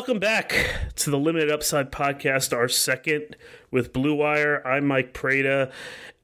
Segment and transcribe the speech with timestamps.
[0.00, 0.54] Welcome back
[0.96, 3.36] to the Limited Upside podcast, our second
[3.70, 4.66] with Blue Wire.
[4.66, 5.70] I'm Mike Prada,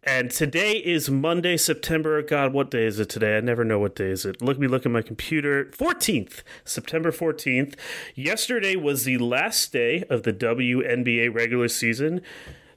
[0.02, 2.22] and today is Monday, September.
[2.22, 3.36] God, what day is it today?
[3.36, 4.40] I never know what day is it.
[4.40, 5.66] Look me look at my computer.
[5.66, 7.74] 14th, September 14th.
[8.14, 12.22] Yesterday was the last day of the WNBA regular season.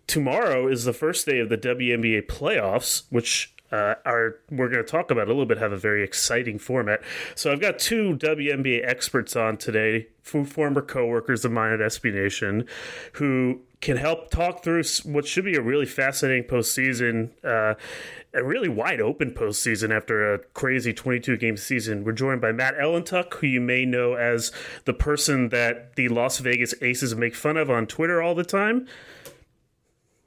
[0.05, 4.89] Tomorrow is the first day of the WNBA playoffs, which uh, are we're going to
[4.89, 7.01] talk about a little bit have a very exciting format.
[7.35, 12.67] So I've got two WNBA experts on today, former coworkers of mine at SB Nation,
[13.13, 17.75] who can help talk through what should be a really fascinating postseason, uh,
[18.33, 22.03] a really wide open postseason after a crazy 22 game season.
[22.03, 24.51] We're joined by Matt Ellentuck, who you may know as
[24.85, 28.87] the person that the Las Vegas Aces make fun of on Twitter all the time.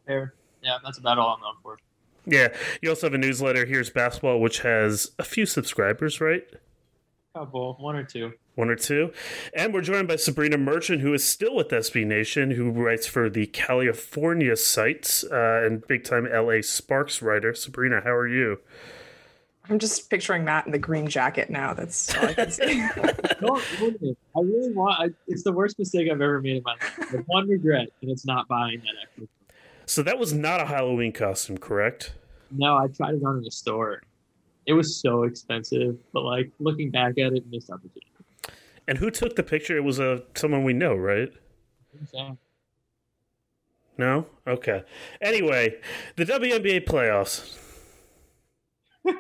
[0.07, 0.35] Fair.
[0.63, 1.79] Yeah, that's about all I'm known for.
[2.27, 2.49] Yeah,
[2.81, 3.67] you also have a newsletter.
[3.67, 6.45] Here's basketball, which has a few subscribers, right?
[7.35, 8.33] Couple, one or two.
[8.57, 9.13] One or two.
[9.55, 13.31] And we're joined by Sabreena Merchant, who is still with SB Nation, who writes for
[13.31, 17.53] the California sites uh, and big time LA Sparks writer.
[17.53, 18.59] Sabreena, how are you?
[19.71, 21.73] I'm just picturing Matt in the green jacket now.
[21.73, 22.83] That's all I can see.
[23.01, 25.01] I really want.
[25.01, 27.25] I, it's the worst mistake I've ever made in my life.
[27.27, 29.27] one regret, and it's not buying that extra
[29.87, 32.15] so that was not a Halloween costume, correct?
[32.51, 34.03] No, I tried it on in the store.
[34.67, 38.07] It was so expensive, but like looking back at it, missed opportunity.
[38.87, 39.77] And who took the picture?
[39.77, 41.33] It was a uh, someone we know, right?
[43.99, 44.27] No?
[44.47, 44.83] Okay.
[45.21, 45.77] Anyway,
[46.17, 47.59] the WNBA playoffs.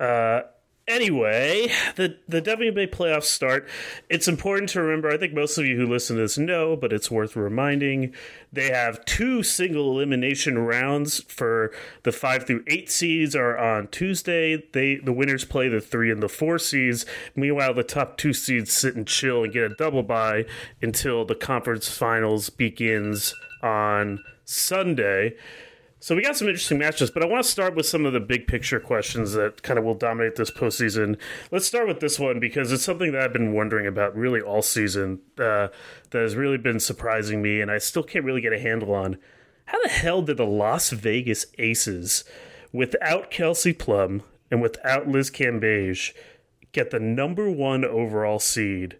[0.00, 0.42] uh
[0.90, 3.68] Anyway, the the WNBA playoffs start.
[4.08, 5.08] It's important to remember.
[5.08, 8.12] I think most of you who listen to this know, but it's worth reminding.
[8.52, 11.70] They have two single elimination rounds for
[12.02, 14.64] the five through eight seeds are on Tuesday.
[14.72, 17.06] They the winners play the three and the four seeds.
[17.36, 20.44] Meanwhile, the top two seeds sit and chill and get a double bye
[20.82, 25.36] until the conference finals begins on Sunday.
[26.02, 28.20] So we got some interesting matches, but I want to start with some of the
[28.20, 31.18] big picture questions that kind of will dominate this postseason.
[31.50, 34.62] Let's start with this one because it's something that I've been wondering about really all
[34.62, 35.20] season.
[35.38, 35.68] Uh,
[36.08, 39.18] that has really been surprising me, and I still can't really get a handle on.
[39.66, 42.24] How the hell did the Las Vegas Aces,
[42.72, 46.14] without Kelsey Plum and without Liz Cambage,
[46.72, 48.96] get the number one overall seed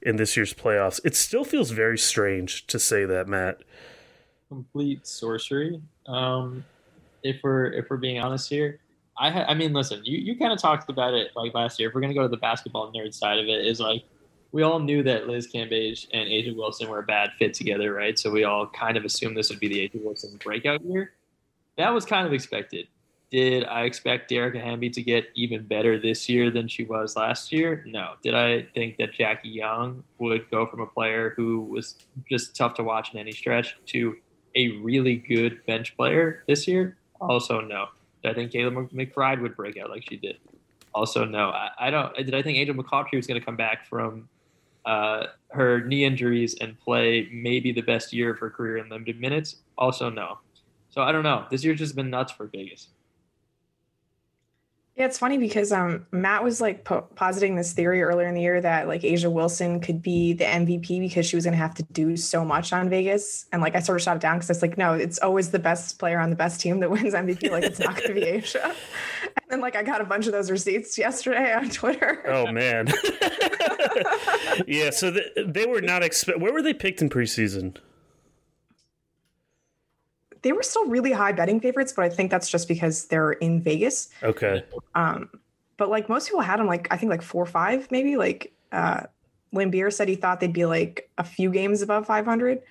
[0.00, 1.00] in this year's playoffs?
[1.04, 3.62] It still feels very strange to say that, Matt.
[4.48, 6.64] Complete sorcery um,
[7.22, 8.80] if we're if we're being honest here.
[9.18, 11.88] I ha- I mean, listen, you, you kind of talked about it like last year.
[11.88, 14.04] If we're gonna go to the basketball nerd side of it, is like
[14.52, 18.18] we all knew that Liz Cambage and A'ja Wilson were a bad fit together, right?
[18.18, 21.12] So we all kind of assumed this would be the A'ja Wilson breakout year.
[21.76, 22.88] That was kind of expected.
[23.30, 27.50] Did I expect Dearica Hamby to get even better this year than she was last
[27.50, 27.84] year?
[27.86, 28.12] No.
[28.22, 31.96] Did I think that Jackie Young would go from a player who was
[32.30, 34.16] just tough to watch in any stretch to
[34.56, 36.96] a really good bench player this year?
[37.20, 37.86] Also, no.
[38.22, 40.38] Did I think Kayla McBride would break out like she did?
[40.94, 41.50] Also, no.
[41.50, 42.16] I, I don't.
[42.16, 44.28] Did I think Angel McCoughtry was going to come back from
[44.84, 49.20] uh, her knee injuries and play maybe the best year of her career in limited
[49.20, 49.56] minutes?
[49.78, 50.38] Also, no.
[50.88, 51.46] So I don't know.
[51.50, 52.88] This year's just been nuts for Vegas.
[54.96, 58.40] Yeah, it's funny because um, Matt was like po- positing this theory earlier in the
[58.40, 61.74] year that like A'ja Wilson could be the MVP because she was going to have
[61.74, 63.44] to do so much on Vegas.
[63.52, 65.58] And like I sort of shot it down because it's like, no, it's always the
[65.58, 67.50] best player on the best team that wins MVP.
[67.50, 68.64] Like it's not going to be A'ja.
[68.64, 72.24] And then like I got a bunch of those receipts yesterday on Twitter.
[72.26, 72.86] Oh man.
[74.66, 74.88] yeah.
[74.88, 76.40] So the, they were not expect.
[76.40, 77.76] Where were they picked in preseason?
[80.46, 83.60] They were still really high betting favorites, but I think that's just because they're in
[83.60, 84.10] Vegas.
[84.22, 84.62] Okay.
[84.94, 85.28] Um,
[85.76, 88.16] but like most people had them like I think like four or five maybe.
[88.16, 89.00] Like uh,
[89.52, 92.62] Laimbeer said he thought they'd be like a few games above 500.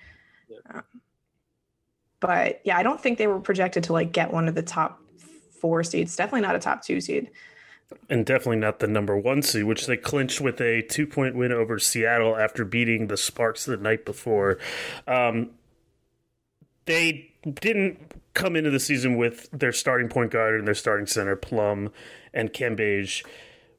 [0.48, 0.56] Yeah.
[0.72, 0.84] Um,
[2.18, 4.98] But yeah, I don't think they were projected to like get one of the top
[5.60, 6.16] four seeds.
[6.16, 7.30] Definitely not a top two seed.
[8.08, 11.52] And definitely not the number one seed, which they clinched with a two point win
[11.52, 14.56] over Seattle after beating the Sparks the night before.
[15.06, 15.50] Um,
[16.86, 21.36] they didn't come into the season with their starting point guard and their starting center,
[21.36, 21.90] Plum
[22.34, 23.24] and Cambage.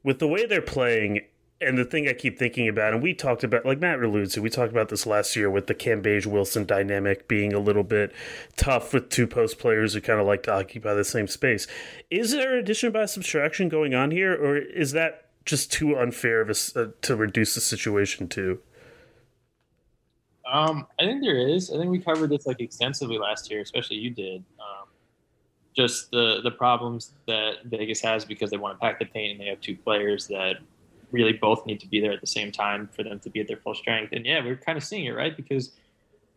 [0.04, 1.22] With the way they're playing,
[1.60, 4.42] and the thing I keep thinking about, and we talked about, like Matt alludes to,
[4.42, 8.14] we talked about this last year with the Cambage Wilson dynamic being a little bit
[8.56, 11.68] tough with two post players who kind of like to occupy the same space.
[12.10, 16.50] Is there addition by subtraction going on here, or is that just too unfair of
[16.50, 18.60] a, uh, to reduce the situation to?
[20.52, 21.72] Um, I think there is.
[21.72, 24.44] I think we covered this like extensively last year, especially you did.
[24.60, 24.88] Um,
[25.76, 29.42] just the the problems that Vegas has because they want to pack the paint and
[29.42, 30.56] they have two players that
[31.12, 33.48] really both need to be there at the same time for them to be at
[33.48, 34.14] their full strength.
[34.14, 35.72] And yeah, we're kind of seeing it right because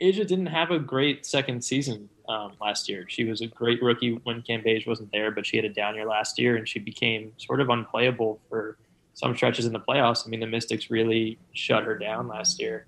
[0.01, 3.05] A'ja didn't have a great second season um, last year.
[3.09, 6.07] She was a great rookie when Cambage wasn't there, but she had a down year
[6.07, 8.79] last year and she became sort of unplayable for
[9.15, 10.27] some stretches in the playoffs.
[10.27, 12.87] I mean, the Mystics really shut her down last year.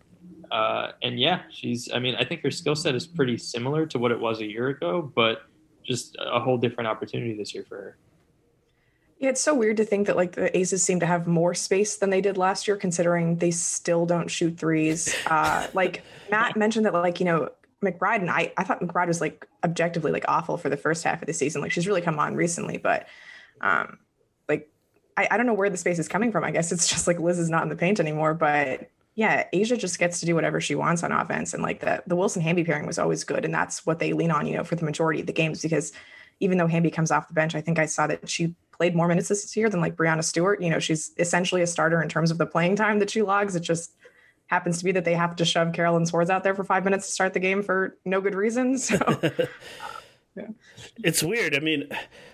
[0.50, 1.90] Uh, and yeah, she's.
[1.92, 4.46] I mean, I think her skill set is pretty similar to what it was a
[4.46, 5.42] year ago, but
[5.84, 7.98] just a whole different opportunity this year for her.
[9.18, 11.96] Yeah, it's so weird to think that like the Aces seem to have more space
[11.96, 15.14] than they did last year, considering they still don't shoot threes.
[15.26, 17.48] Uh, like Matt mentioned that, like you know,
[17.82, 21.22] McBride and I, I thought McBride was like objectively like awful for the first half
[21.22, 21.60] of the season.
[21.60, 23.06] Like she's really come on recently, but
[23.60, 23.98] um,
[24.48, 24.68] like
[25.16, 26.44] I, I don't know where the space is coming from.
[26.44, 29.78] I guess it's just like Liz is not in the paint anymore, but yeah, A'ja
[29.78, 31.52] just gets to do whatever she wants on offense.
[31.52, 33.44] And like the, the Wilson Hamby pairing was always good.
[33.44, 35.92] And that's what they lean on, you know, for the majority of the games, because
[36.40, 39.06] even though Hamby comes off the bench, I think I saw that she played more
[39.08, 40.62] minutes this year than like Breanna Stewart.
[40.62, 43.54] You know, she's essentially a starter in terms of the playing time that she logs.
[43.54, 43.94] It just
[44.46, 47.06] happens to be that they have to shove Carolyn Swords out there for five minutes
[47.06, 48.78] to start the game for no good reason.
[48.78, 48.98] So
[50.34, 50.48] yeah.
[51.04, 51.54] It's weird.
[51.54, 51.88] I mean,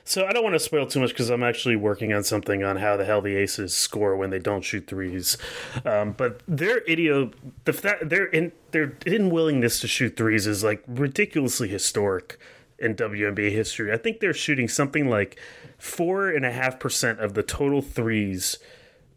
[0.04, 2.76] so I don't want to spoil too much because I'm actually working on something on
[2.76, 5.36] how the hell the Aces score when they don't shoot threes.
[5.84, 7.32] Um, but their idio,
[7.64, 12.38] the fact their in their willingness to shoot threes is like ridiculously historic
[12.78, 13.92] in WNBA history.
[13.92, 15.38] I think they're shooting something like
[15.76, 18.58] four and a half percent of the total threes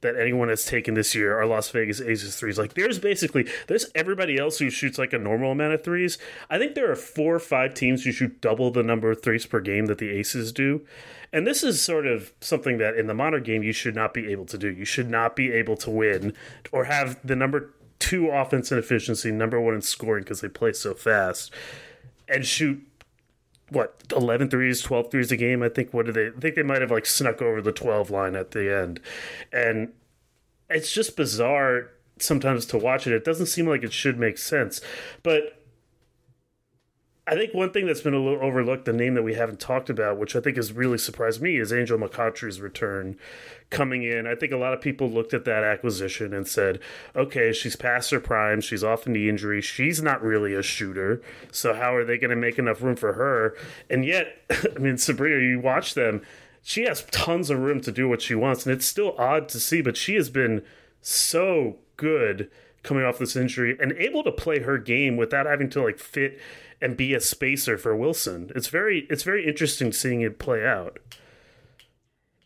[0.01, 2.57] that anyone has taken this year are Las Vegas Aces threes.
[2.57, 6.17] Like there's basically there's everybody else who shoots like a normal amount of threes.
[6.49, 9.45] I think there are four or five teams who shoot double the number of threes
[9.45, 10.81] per game that the Aces do.
[11.33, 14.31] And this is sort of something that in the modern game you should not be
[14.31, 14.69] able to do.
[14.69, 16.33] You should not be able to win
[16.71, 20.73] or have the number two offense in efficiency, number one in scoring because they play
[20.73, 21.53] so fast,
[22.27, 22.85] and shoot
[23.71, 25.63] what 11 threes 12 threes a game?
[25.63, 28.11] I think what did they I think they might have like snuck over the 12
[28.11, 28.99] line at the end.
[29.51, 29.93] And
[30.69, 31.89] it's just bizarre
[32.19, 33.13] sometimes to watch it.
[33.13, 34.81] It doesn't seem like it should make sense.
[35.23, 35.60] But
[37.27, 39.91] I think one thing that's been a little overlooked, the name that we haven't talked
[39.91, 43.15] about, which I think has really surprised me, is Angel McCoughtry's return
[43.69, 44.25] coming in.
[44.25, 46.79] I think a lot of people looked at that acquisition and said,
[47.15, 51.21] okay, she's past her prime, she's off in the injury, she's not really a shooter,
[51.51, 53.55] so how are they going to make enough room for her?
[53.87, 56.23] And yet, I mean, Sabreena, you watch them,
[56.63, 59.59] she has tons of room to do what she wants, and it's still odd to
[59.59, 60.63] see, but she has been
[61.01, 62.49] so good
[62.83, 66.39] coming off this injury and able to play her game without having to like fit
[66.81, 68.51] and be a spacer for Wilson.
[68.55, 70.99] It's very it's very interesting seeing it play out.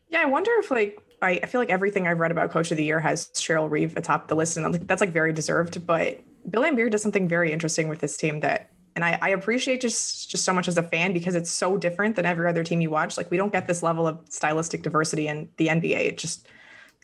[0.10, 2.78] Yeah, I wonder if like I, I feel like everything I've read about Coach of
[2.78, 5.86] the Year has Cheryl Reeve atop the list, and like, that's like very deserved.
[5.86, 9.82] But Bill Laimbeer does something very interesting with this team that, and I, I appreciate
[9.82, 12.82] just just so much as a fan because it's so different than every other team
[12.82, 13.18] you watch.
[13.18, 16.00] Like we don't get this level of stylistic diversity in the NBA.
[16.00, 16.48] It just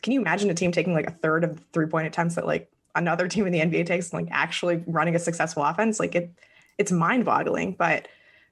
[0.02, 2.70] can you imagine a team taking like a third of three point attempts that like
[2.94, 5.98] another team in the NBA takes, and like actually running a successful offense?
[5.98, 6.30] Like it
[6.78, 7.72] it's mind boggling.
[7.72, 8.08] But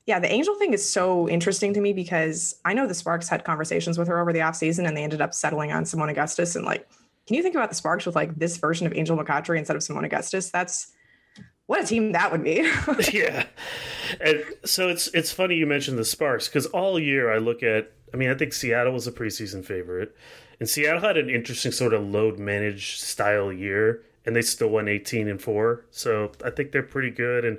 [0.07, 3.45] yeah, the Angel thing is so interesting to me because I know the Sparks had
[3.45, 6.57] conversations with her over the offseason and they ended up settling on Seimone Augustus.
[6.57, 6.89] And like,
[7.27, 9.83] can you think about the Sparks with like this version of Angel McCoughtry instead of
[9.83, 10.51] Seimone Augustus?
[10.51, 10.93] That's
[11.67, 12.57] what a team that would be.
[13.13, 13.47] yeah.
[14.21, 17.93] And so it's it's funny you mentioned the Sparks because all year I look at
[18.13, 20.17] I mean, I think Seattle was a preseason favorite.
[20.59, 24.89] And Seattle had an interesting sort of load managed style year, and they still won
[24.89, 25.85] 18 and 4.
[25.91, 27.45] So I think they're pretty good.
[27.45, 27.59] And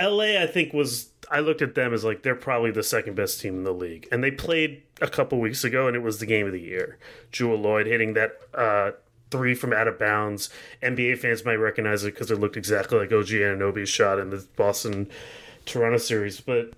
[0.00, 3.40] LA, I think, was I looked at them as like they're probably the second best
[3.40, 6.26] team in the league, and they played a couple weeks ago, and it was the
[6.26, 6.98] game of the year.
[7.30, 8.92] Jewell Loyd hitting that uh,
[9.30, 10.50] three from out of bounds.
[10.82, 14.46] NBA fans might recognize it because it looked exactly like OG Anunoby's shot in the
[14.56, 15.08] Boston
[15.64, 16.72] Toronto series, but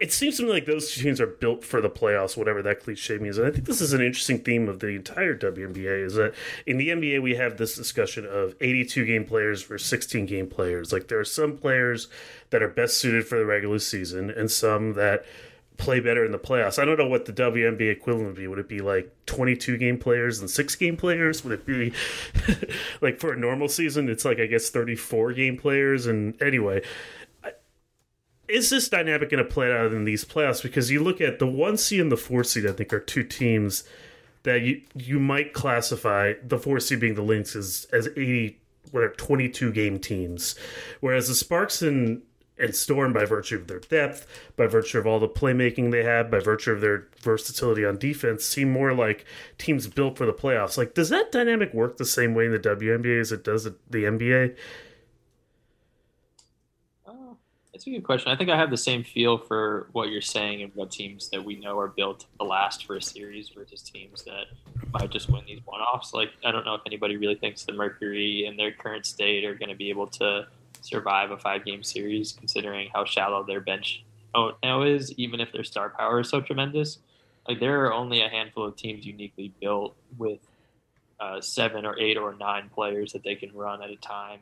[0.00, 3.18] it seems to me like those teams are built for the playoffs, whatever that cliche
[3.18, 3.38] means.
[3.38, 6.34] And I think this is an interesting theme of the entire WNBA is that
[6.66, 10.92] in the NBA we have this discussion of 82 game players versus 16 game players.
[10.92, 12.08] Like there are some players
[12.50, 15.24] that are best suited for the regular season and some that
[15.78, 16.78] play better in the playoffs.
[16.78, 18.46] I don't know what the WNBA equivalent would be.
[18.46, 21.44] Would it be like 22 game players and 6 game players?
[21.44, 21.92] Would it be
[23.00, 26.82] like for a normal season it's like I guess 34 game players and anyway,
[28.48, 30.62] is this dynamic going to play out in these playoffs?
[30.62, 33.22] Because you look at the one seed and the four seed, I think, are two
[33.22, 33.84] teams
[34.44, 38.58] that you you might classify the four seed being the Lynx as as eighty
[38.90, 40.54] whatever twenty two game teams,
[41.00, 42.22] whereas the Sparks and
[42.58, 44.26] and Storm, by virtue of their depth,
[44.56, 48.44] by virtue of all the playmaking they have, by virtue of their versatility on defense,
[48.44, 49.24] seem more like
[49.58, 50.76] teams built for the playoffs.
[50.76, 53.72] Like, does that dynamic work the same way in the WNBA as it does the
[53.90, 54.56] NBA?
[57.78, 58.32] It's a good question.
[58.32, 61.44] I think I have the same feel for what you're saying and what teams that
[61.44, 64.46] we know are built to last for a series versus teams that
[64.92, 66.12] might just win these one offs.
[66.12, 69.54] Like, I don't know if anybody really thinks the Mercury in their current state are
[69.54, 70.48] going to be able to
[70.80, 74.02] survive a five game series, considering how shallow their bench
[74.34, 76.98] now is, even if their star power is so tremendous.
[77.46, 80.40] Like, there are only a handful of teams uniquely built with
[81.20, 84.40] uh, seven or eight or nine players that they can run at a time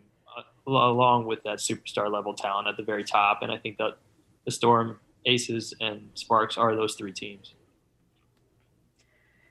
[0.66, 3.42] along with that superstar level talent at the very top.
[3.42, 3.99] And I think that
[4.44, 7.54] the Storm, Aces, and Sparks are those three teams.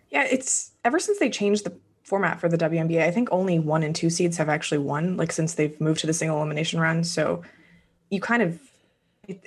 [0.10, 3.84] Yeah, it's ever since they changed the format for the WNBA, I think only one
[3.84, 7.03] and two seeds have actually won, like since they've moved to the single elimination run.
[7.03, 7.41] So
[8.10, 8.60] you kind of,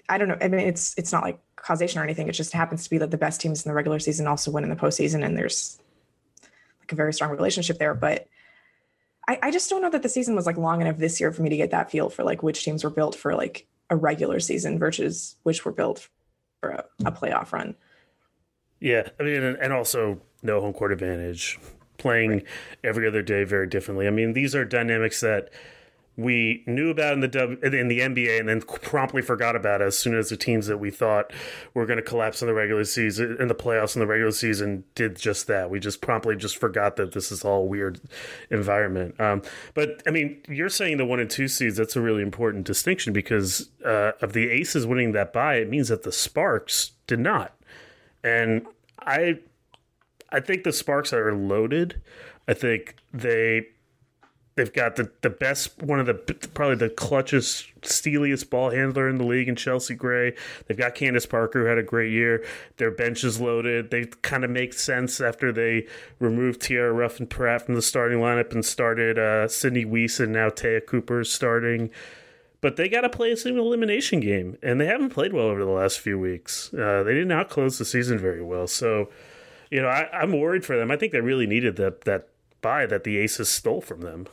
[0.08, 0.36] I don't know.
[0.40, 2.28] I mean, it's it's not like causation or anything.
[2.28, 4.64] It just happens to be that the best teams in the regular season also win
[4.64, 5.78] in the postseason, and there's
[6.80, 7.94] like a very strong relationship there.
[7.94, 8.26] But
[9.28, 11.42] I, I just don't know that the season was like long enough this year for
[11.42, 14.40] me to get that feel for like which teams were built for like a regular
[14.40, 16.08] season versus which were built
[16.60, 17.76] for a, a playoff run.
[18.80, 21.58] Yeah, I mean, and also no home court advantage,
[21.98, 22.46] playing right.
[22.82, 24.06] every other day very differently.
[24.06, 25.50] I mean, these are dynamics that
[26.18, 29.84] we knew about in the w, in the NBA and then promptly forgot about it
[29.84, 31.32] as soon as the teams that we thought
[31.74, 34.82] were going to collapse in the regular season in the playoffs in the regular season
[34.96, 35.70] did just that.
[35.70, 38.00] We just promptly just forgot that this is all weird
[38.50, 39.18] environment.
[39.20, 39.42] Um,
[39.74, 41.76] but I mean, you're saying the one and two seeds.
[41.76, 45.86] That's a really important distinction because uh, of the Aces winning that bye, it means
[45.86, 47.54] that the Sparks did not,
[48.24, 48.66] and
[48.98, 49.38] I
[50.30, 52.02] I think the Sparks are loaded.
[52.48, 53.68] I think they
[54.58, 59.16] They've got the, the best, one of the probably the clutchest, steeliest ball handler in
[59.16, 60.34] the league in Chelsea Gray.
[60.66, 62.44] They've got Candace Parker, who had a great year.
[62.76, 63.92] Their bench is loaded.
[63.92, 65.86] They kind of make sense after they
[66.18, 70.80] removed Tierra Ruffin-Pratt from the starting lineup and started uh, Sydney Wiese and now Te'a
[70.80, 71.90] Cooper is starting.
[72.60, 75.64] But they got to play a single elimination game, and they haven't played well over
[75.64, 76.74] the last few weeks.
[76.74, 78.66] Uh, they did not close the season very well.
[78.66, 79.08] So,
[79.70, 80.90] you know, I, I'm worried for them.
[80.90, 82.26] I think they really needed that, that
[82.60, 84.26] bye that the Aces stole from them.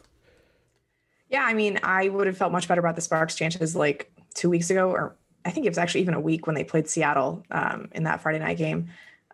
[1.35, 4.49] Yeah, I mean, I would have felt much better about the Sparks chances like two
[4.49, 7.43] weeks ago, or I think it was actually even a week when they played Seattle
[7.51, 8.87] um, in that Friday night game.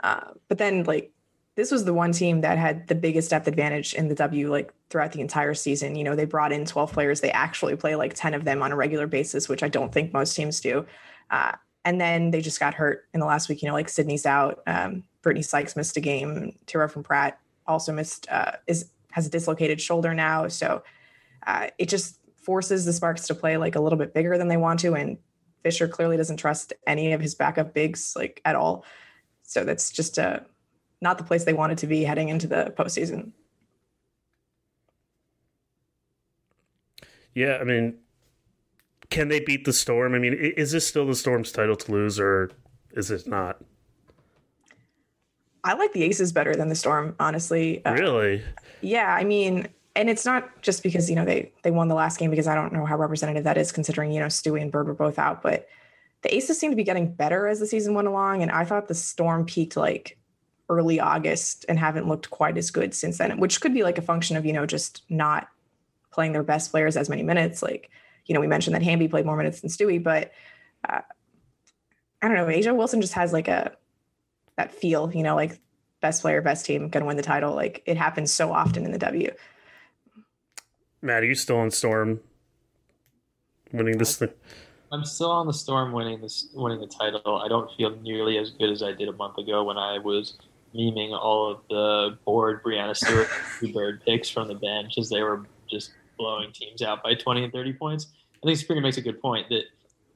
[0.03, 1.11] Uh, but then, like,
[1.53, 4.73] this was the one team that had the biggest depth advantage in the W, like
[4.89, 5.95] throughout the entire season.
[5.95, 7.21] You know, they brought in 12 players.
[7.21, 10.11] They actually play like 10 of them on a regular basis, which I don't think
[10.11, 10.87] most teams do.
[11.29, 11.51] Uh,
[11.85, 13.61] and then they just got hurt in the last week.
[13.61, 14.63] You know, like Sydney's out.
[14.65, 16.57] Um, Brittney Sykes missed a game.
[16.65, 20.47] Tierra Ruffin-Pratt also missed, uh, is has a dislocated shoulder now.
[20.47, 20.81] So
[21.45, 24.57] uh, it just forces the Sparks to play like a little bit bigger than they
[24.57, 24.95] want to.
[24.95, 25.17] And
[25.63, 28.85] Fisher clearly doesn't trust any of his backup bigs like at all.
[29.43, 30.39] So that's just uh,
[31.01, 33.31] not the place they wanted to be heading into the postseason.
[37.33, 37.97] Yeah, I mean,
[39.09, 40.13] can they beat the Storm?
[40.15, 42.51] I mean, is this still the Storm's title to lose, or
[42.91, 43.63] is it not?
[45.63, 47.85] I like the Aces better than the Storm, honestly.
[47.85, 48.43] Uh, really?
[48.81, 52.17] Yeah, I mean, and it's not just because you know they they won the last
[52.17, 54.87] game because I don't know how representative that is considering you know Stewie and Bird
[54.87, 55.67] were both out, but
[56.21, 58.87] the Aces seem to be getting better as the season went along, and I thought
[58.87, 60.17] the Storm peaked like
[60.69, 64.01] early August and haven't looked quite as good since then, which could be like a
[64.01, 65.47] function of you know just not
[66.11, 67.61] playing their best players as many minutes.
[67.61, 67.89] Like
[68.25, 70.31] you know we mentioned that Hamby played more minutes than Stewie, but
[70.87, 71.01] uh,
[72.21, 72.45] I don't know.
[72.45, 73.75] A'ja Wilson just has like a
[74.57, 75.59] that feel, you know, like
[76.01, 77.53] best player, best team, gonna win the title.
[77.53, 79.31] Like it happens so often in the W.
[81.01, 82.19] Matt, are you still on Storm
[83.71, 84.29] winning this thing?
[84.91, 87.41] I'm still on the Storm winning this winning the title.
[87.43, 90.37] I don't feel nearly as good as I did a month ago when I was
[90.75, 93.27] memeing all of the bored Breanna Stewart
[93.73, 97.53] Bird picks from the bench as they were just blowing teams out by 20 and
[97.53, 98.07] 30 points.
[98.43, 99.63] I think Springer makes a good point that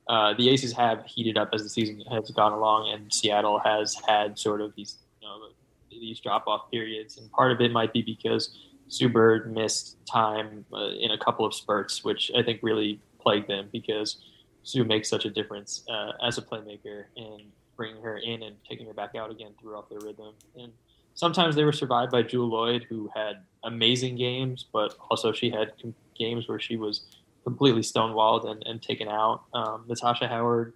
[0.08, 3.96] uh, the Aces have heated up as the season has gone along, and Seattle has
[4.08, 5.48] had sort of these you know,
[5.90, 8.56] these drop off periods, and part of it might be because
[8.88, 13.48] Sue Bird missed time uh, in a couple of spurts, which I think really plagued
[13.48, 14.18] them because
[14.64, 17.42] Sue makes such a difference uh, as a playmaker and
[17.76, 20.34] bringing her in and taking her back out again threw off their rhythm.
[20.56, 20.72] And
[21.14, 25.74] sometimes they were survived by Jewell Loyd, who had amazing games, but also she had
[26.18, 27.02] games where she was
[27.44, 29.44] completely stonewalled and, and taken out.
[29.54, 30.74] Um, Natasha Howard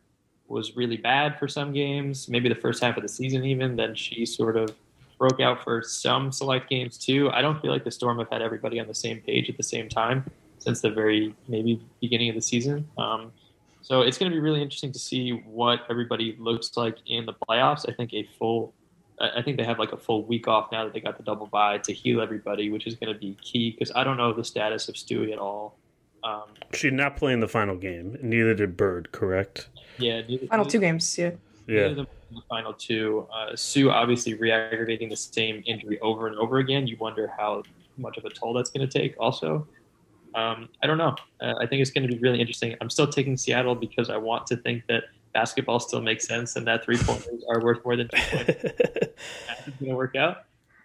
[0.48, 3.76] was really bad for some games, maybe the first half of the season even.
[3.76, 4.76] Then she sort of
[5.20, 7.30] broke out for some select games too.
[7.32, 9.64] I don't feel like the Storm have had everybody on the same page at the
[9.64, 10.26] same time
[10.58, 12.88] since the very maybe beginning of the season.
[12.98, 13.32] Um,
[13.82, 17.34] so it's going to be really interesting to see what everybody looks like in the
[17.34, 17.88] playoffs.
[17.88, 18.74] I think a full,
[19.20, 21.48] I think they have like a full week off now that they got the double
[21.48, 24.44] bye to heal everybody, which is going to be key because I don't know the
[24.44, 25.78] status of Stewie at all.
[26.24, 28.18] Um, she did not play in the final game.
[28.22, 29.12] Neither did Bird.
[29.12, 29.70] Correct.
[29.98, 30.22] Yeah.
[30.22, 31.18] Neither, final two games.
[31.18, 31.32] Yeah.
[31.70, 31.90] Yeah.
[31.90, 32.08] The
[32.50, 33.28] final two.
[33.34, 36.88] Uh, Sue obviously re-aggravating the same injury over and over again.
[36.88, 37.64] You wonder how
[37.98, 39.16] much of a toll that's going to take.
[39.20, 39.68] Also,
[40.36, 41.16] um, I don't know.
[41.42, 42.76] Uh, I think it's going to be really interesting.
[42.82, 46.66] I'm still taking Seattle because I want to think that basketball still makes sense and
[46.68, 48.64] that three pointers are worth more than two points.
[48.64, 50.38] That's going to work out.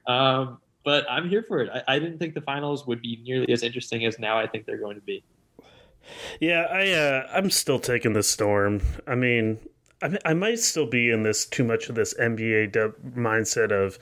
[0.06, 1.70] Um, but I'm here for it.
[1.70, 4.66] I, I, didn't think the finals would be nearly as interesting as now I think
[4.66, 5.24] they're going to be.
[6.40, 8.82] Yeah, I uh, I'm still taking the storm.
[9.06, 9.58] I mean,
[10.04, 12.72] I, I might still be in this too much of this NBA
[13.16, 13.98] mindset of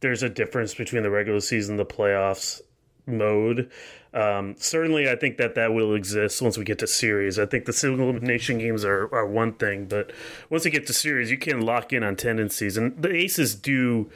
[0.00, 2.60] there's a difference between the regular season, the playoffs
[3.06, 3.70] mode.
[4.12, 7.38] Um, certainly, I think that that will exist once we get to series.
[7.38, 10.12] I think the single elimination games are, are one thing, but
[10.50, 12.76] once we get to series, you can lock in on tendencies.
[12.76, 14.10] And the Aces do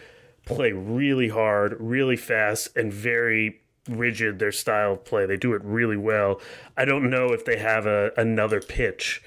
[0.45, 5.27] play really hard, really fast, and very rigid their style of play.
[5.27, 6.41] They do it really well.
[6.77, 9.23] I don't know if they have a, another pitch.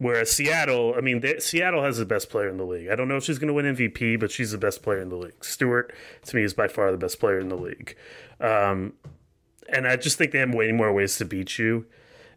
[0.00, 2.88] Whereas Seattle, I mean, they, Seattle has the best player in the league.
[2.88, 5.10] I don't know if she's going to win MVP, but she's the best player in
[5.10, 5.44] the league.
[5.44, 5.92] Stewart,
[6.24, 7.94] to me, is by far the best player in the league.
[8.40, 8.94] Um,
[9.68, 11.84] and I just think they have way more ways to beat you.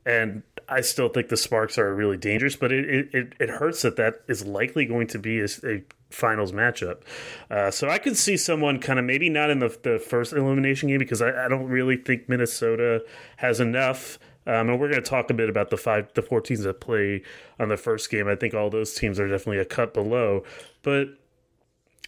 [0.06, 3.96] And I still think the Sparks are really dangerous, but it it, it hurts that
[3.96, 7.02] that is likely going to be a, a finals matchup.
[7.50, 10.90] Uh, so I could see someone kind of maybe not in the, the first elimination
[10.90, 13.06] game because I, I don't really think Minnesota
[13.38, 14.20] has enough.
[14.46, 16.82] Um, and we're going to talk a bit about the five, the four teams that
[16.82, 17.24] play
[17.60, 18.28] on the first game.
[18.28, 20.44] I think all those teams are definitely a cut below,
[20.82, 21.10] but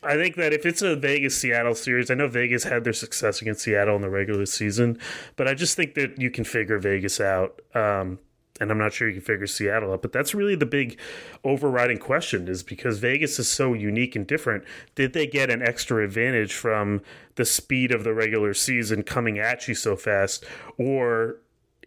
[0.03, 3.41] I think that if it's a Vegas Seattle series, I know Vegas had their success
[3.41, 4.99] against Seattle in the regular season,
[5.35, 7.61] but I just think that you can figure Vegas out.
[7.73, 8.19] Um,
[8.61, 10.99] and I'm not sure you can figure Seattle out, but that's really the big
[11.43, 14.63] overriding question is because Vegas is so unique and different.
[14.93, 17.01] Did they get an extra advantage from
[17.35, 20.45] the speed of the regular season coming at you so fast?
[20.77, 21.37] Or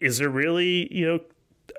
[0.00, 1.20] is there really, you know,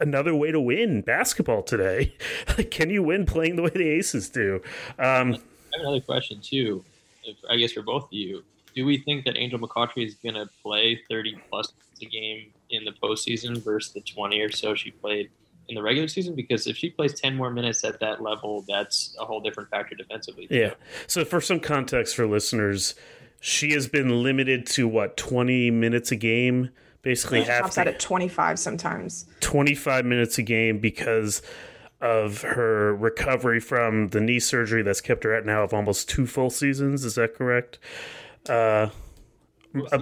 [0.02, 2.16] another way to win basketball today?
[2.72, 4.62] can you win playing the way the Aces do?
[4.98, 6.84] Um, I have another question too.
[7.24, 8.44] If, I guess for both of you,
[8.76, 12.86] do we think that Angel McCoughtry is going to play 30 plus a game in
[12.86, 15.30] the postseason versus the 20 or so she played
[15.68, 16.36] in the regular season?
[16.36, 19.96] Because if she plays 10 more minutes at that level, that's a whole different factor
[19.96, 20.48] defensively.
[20.48, 20.56] Too.
[20.56, 20.74] Yeah.
[21.08, 22.96] So for some context for listeners,
[23.40, 26.70] she has been limited to what 20 minutes a game,
[27.02, 27.62] basically half.
[27.62, 29.26] Tops out at 25 sometimes.
[29.42, 31.42] 25 minutes a game because
[32.02, 36.26] of her recovery from the knee surgery that's kept her at now of almost two
[36.26, 37.04] full seasons.
[37.04, 37.78] Is that correct?
[38.48, 38.90] Uh,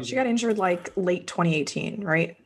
[0.04, 2.38] she got injured like late 2018, right?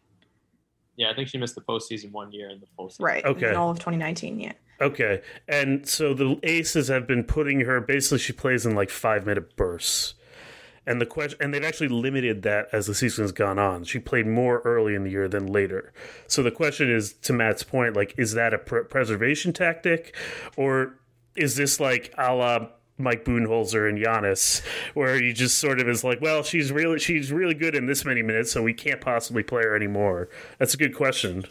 [0.96, 3.06] Yeah, I think she missed the postseason one year in the full season.
[3.06, 3.26] Right.
[3.26, 3.50] Okay.
[3.50, 4.54] In all of 2019, yeah.
[4.80, 5.22] Okay.
[5.48, 9.56] And so the Aces have been putting her basically she plays in like five minute
[9.56, 10.16] bursts.
[10.88, 13.84] And the question, and they've actually limited that as the season has gone on.
[13.84, 15.94] She played more early in the year than later.
[16.28, 20.16] So the question is, to Matt's point, like, is that a pr- preservation tactic,
[20.58, 20.96] or
[21.36, 22.68] is this like a la
[22.98, 24.62] Mike Budenholzer and Giannis,
[24.94, 28.06] where you just sort of is like, well, she's really she's really good in this
[28.06, 30.30] many minutes, so we can't possibly play her anymore.
[30.58, 31.46] That's a good question.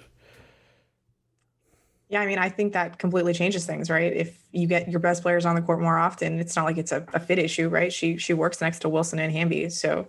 [2.11, 4.12] Yeah, I mean, I think that completely changes things, right?
[4.12, 6.90] If you get your best players on the court more often, it's not like it's
[6.90, 7.92] a, a fit issue, right?
[7.92, 10.09] She she works next to Wilson and Hamby, so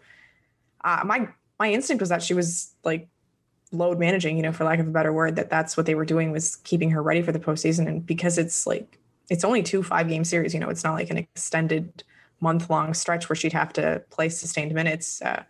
[0.83, 3.07] uh, my my instinct was that she was like
[3.71, 6.05] load managing, you know, for lack of a better word, that that's what they were
[6.05, 9.83] doing was keeping her ready for the postseason, and because it's like it's only two
[9.83, 12.03] five game series, you know, it's not like an extended
[12.41, 15.21] month long stretch where she'd have to play sustained minutes.
[15.21, 15.43] Uh,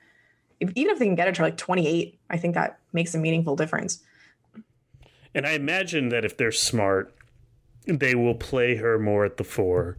[0.59, 3.19] if, even if they can get it to like 28, I think that makes a
[3.19, 4.03] meaningful difference.
[5.33, 7.13] And I imagine that if they're smart,
[7.85, 9.97] they will play her more at the four.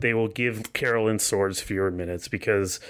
[0.00, 2.80] They will give Carolyn Swords fewer minutes because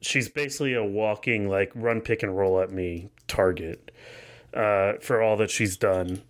[0.00, 3.90] she's basically a walking like run pick and roll at me target
[4.54, 6.22] uh, for all that she's done.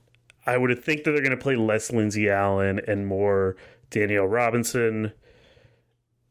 [0.47, 3.57] I would think that they're going to play less Lindsay Allen and more
[3.91, 5.13] Danielle Robinson.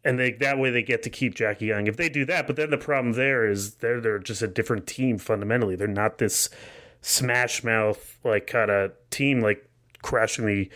[0.03, 1.87] And they, that way they get to keep Jackie Young.
[1.87, 4.87] If they do that, but then the problem there is they're they're just a different
[4.87, 5.75] team fundamentally.
[5.75, 6.49] They're not this
[7.01, 9.67] smash mouth like kind of team like
[10.01, 10.69] crashing the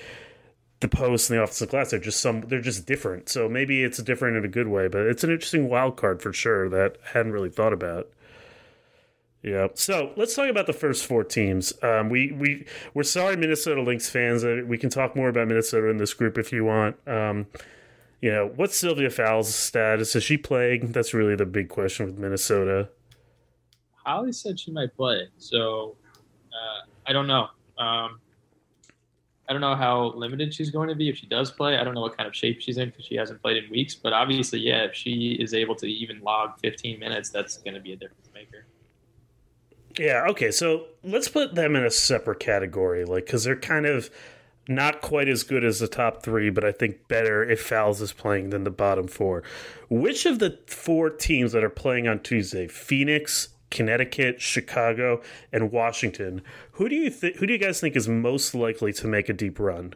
[0.82, 1.92] the post and the offensive glass.
[1.92, 3.30] They're just some they're just different.
[3.30, 6.34] So maybe it's different in a good way, but it's an interesting wild card for
[6.34, 8.10] sure that I hadn't really thought about.
[9.42, 9.68] Yeah.
[9.76, 11.72] So let's talk about the first four teams.
[11.84, 14.44] Um, we we we're sorry, Minnesota Lynx fans.
[14.44, 16.96] Uh, we can talk more about Minnesota in this group if you want.
[17.08, 17.46] Um,
[18.22, 20.16] you know, what's Sylvia Fowles' status?
[20.16, 20.92] Is she playing?
[20.94, 22.90] That's really the big question with Minnesota.
[24.04, 25.96] Holly said she might play, so
[26.56, 27.50] uh, I don't know.
[27.78, 28.20] Um,
[29.48, 31.78] I don't know how limited she's going to be if she does play.
[31.78, 33.94] I don't know what kind of shape she's in because she hasn't played in weeks.
[33.94, 37.80] But obviously, yeah, if she is able to even log 15 minutes, that's going to
[37.80, 38.66] be a difference maker.
[40.00, 40.26] Yeah.
[40.30, 40.52] Okay.
[40.52, 44.10] So let's put them in a separate category, like because they're kind of
[44.68, 48.14] not quite as good as the top three, but I think better if Fowles is
[48.14, 49.44] playing than the bottom four.
[49.90, 56.42] Which of the four teams that are playing on Tuesday, Phoenix, Connecticut, Chicago, and Washington,
[56.72, 57.36] who do you think?
[57.36, 59.94] Who do you guys think is most likely to make a deep run?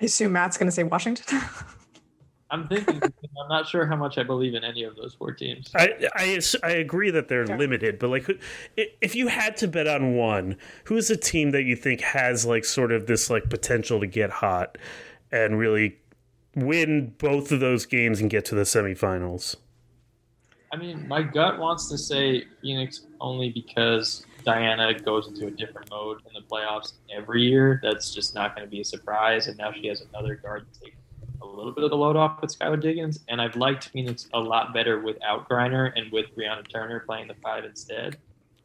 [0.00, 1.40] I assume Matt's going to say Washington.
[2.52, 3.00] I'm thinking.
[3.02, 5.70] I'm not sure how much I believe in any of those four teams.
[5.74, 8.28] I I, I agree that they're limited, but like,
[8.76, 12.64] if you had to bet on one, who's a team that you think has like
[12.64, 14.78] sort of this like potential to get hot
[15.32, 15.98] and really
[16.54, 19.56] win both of those games and get to the semifinals?
[20.72, 25.90] I mean, my gut wants to say Phoenix only because Diana goes into a different
[25.90, 27.80] mode in the playoffs every year.
[27.82, 29.48] That's just not going to be a surprise.
[29.48, 30.94] And now she has another guard to take
[31.42, 34.38] a little bit of the load off with Skylar Diggins, and I've liked Phoenix a
[34.38, 38.18] lot better without Griner and with Brianna Turner playing the five instead.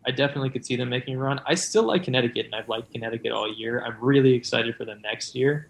[0.06, 1.42] I definitely could see them making a run.
[1.48, 3.82] I still like Connecticut, and I've liked Connecticut all year.
[3.82, 5.70] I'm really excited for them next year.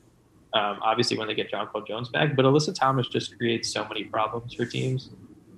[0.53, 4.03] Um, obviously, when they get Jonquel Jones back, but Alyssa Thomas just creates so many
[4.03, 5.09] problems for teams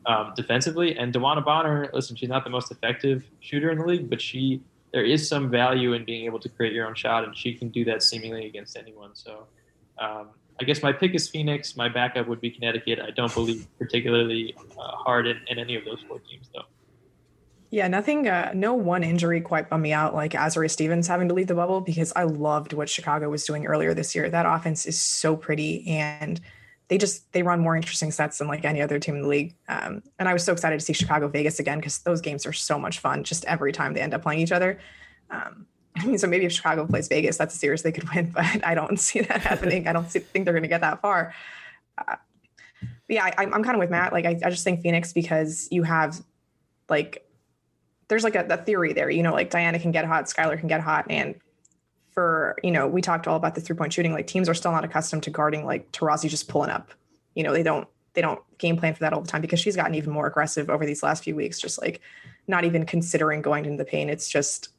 [0.07, 0.97] um, defensively.
[0.97, 4.61] And DeWanna Bonner, listen, she's not the most effective shooter in the league, but she
[4.93, 7.69] there is some value in being able to create your own shot, and she can
[7.69, 9.11] do that seemingly against anyone.
[9.13, 9.45] So
[9.99, 11.75] um, I guess my pick is Phoenix.
[11.75, 12.99] My backup would be Connecticut.
[12.99, 16.63] I don't believe particularly uh, hard in, in, any of those four teams, though.
[17.69, 21.33] Yeah, nothing, uh, no one injury quite bummed me out like Azurá Stevens having to
[21.33, 24.29] leave the bubble because I loved what Chicago was doing earlier this year.
[24.29, 26.39] That offense is so pretty and
[26.89, 29.55] they just they run more interesting sets than like any other team in the league.
[29.67, 32.53] Um, and I was so excited to see Chicago Vegas again because those games are
[32.53, 34.79] so much fun just every time they end up playing each other.
[35.29, 38.31] Um, I mean, so maybe if Chicago plays Vegas, that's a series they could win,
[38.35, 39.87] but I don't see that happening.
[39.87, 41.33] I don't see, think they're going to get that far.
[41.97, 42.15] Uh,
[43.09, 44.13] yeah, I, am kind of with Matt.
[44.13, 46.21] Like, I, I, just think Phoenix because you have
[46.89, 47.27] like,
[48.09, 50.67] there's like a, a, theory there, you know, like Diana can get hot, Skylar can
[50.67, 51.05] get hot.
[51.09, 51.35] And
[52.17, 54.71] for, you know, we talked all about the three point shooting, like teams are still
[54.71, 56.89] not accustomed to guarding like Taurasi just pulling up.
[57.35, 59.75] You know, they don't, they don't game plan for that all the time because she's
[59.75, 62.01] gotten even more aggressive over these last few weeks, just like
[62.47, 64.09] not even considering going into the paint.
[64.09, 64.69] It's just,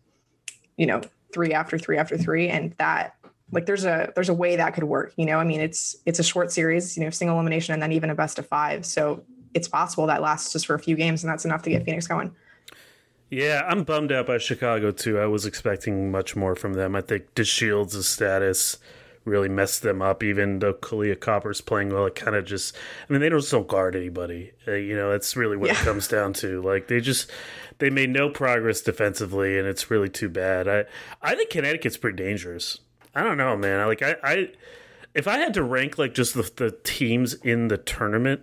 [0.79, 1.03] you know
[1.35, 3.14] three after three after three and that
[3.53, 6.18] like there's a there's a way that could work you know i mean it's it's
[6.18, 9.22] a short series you know single elimination and then even a best of five so
[9.53, 12.07] it's possible that lasts just for a few games and that's enough to get phoenix
[12.07, 12.35] going
[13.31, 17.01] yeah i'm bummed out by chicago too i was expecting much more from them i
[17.01, 18.79] think DeShields' status
[19.29, 20.23] really messed them up.
[20.23, 22.75] Even though Kahleah Copper's playing well, it kind of just,
[23.09, 24.53] I mean, they don't don't guard anybody.
[24.67, 25.81] Uh, you know, that's really what yeah.
[25.81, 26.61] it comes down to.
[26.62, 27.31] Like they just,
[27.79, 30.67] they made no progress defensively, and it's really too bad.
[30.67, 30.85] I,
[31.23, 32.79] I think Connecticut's pretty dangerous.
[33.14, 33.87] I don't know, man.
[33.87, 34.49] Like I, I
[35.14, 38.43] if I had to rank like just the, the teams in the tournament,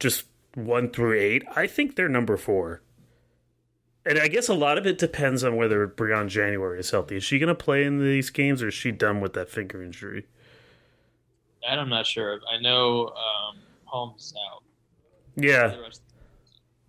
[0.00, 0.24] just
[0.54, 2.82] one through eight, I think they're number four
[4.04, 7.16] and I guess a lot of it depends on whether Briann January is healthy.
[7.16, 9.82] Is she going to play in these games, or is she done with that finger
[9.82, 10.26] injury?
[11.62, 12.40] That I'm not sure.
[12.52, 14.62] I know um, Holmes out.
[15.36, 15.74] Yeah,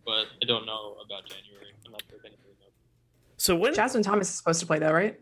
[0.06, 1.68] but I don't know about January.
[1.86, 2.42] I'm not sure if anything
[3.38, 5.20] So when Jasmine Thomas is supposed to play, though, right?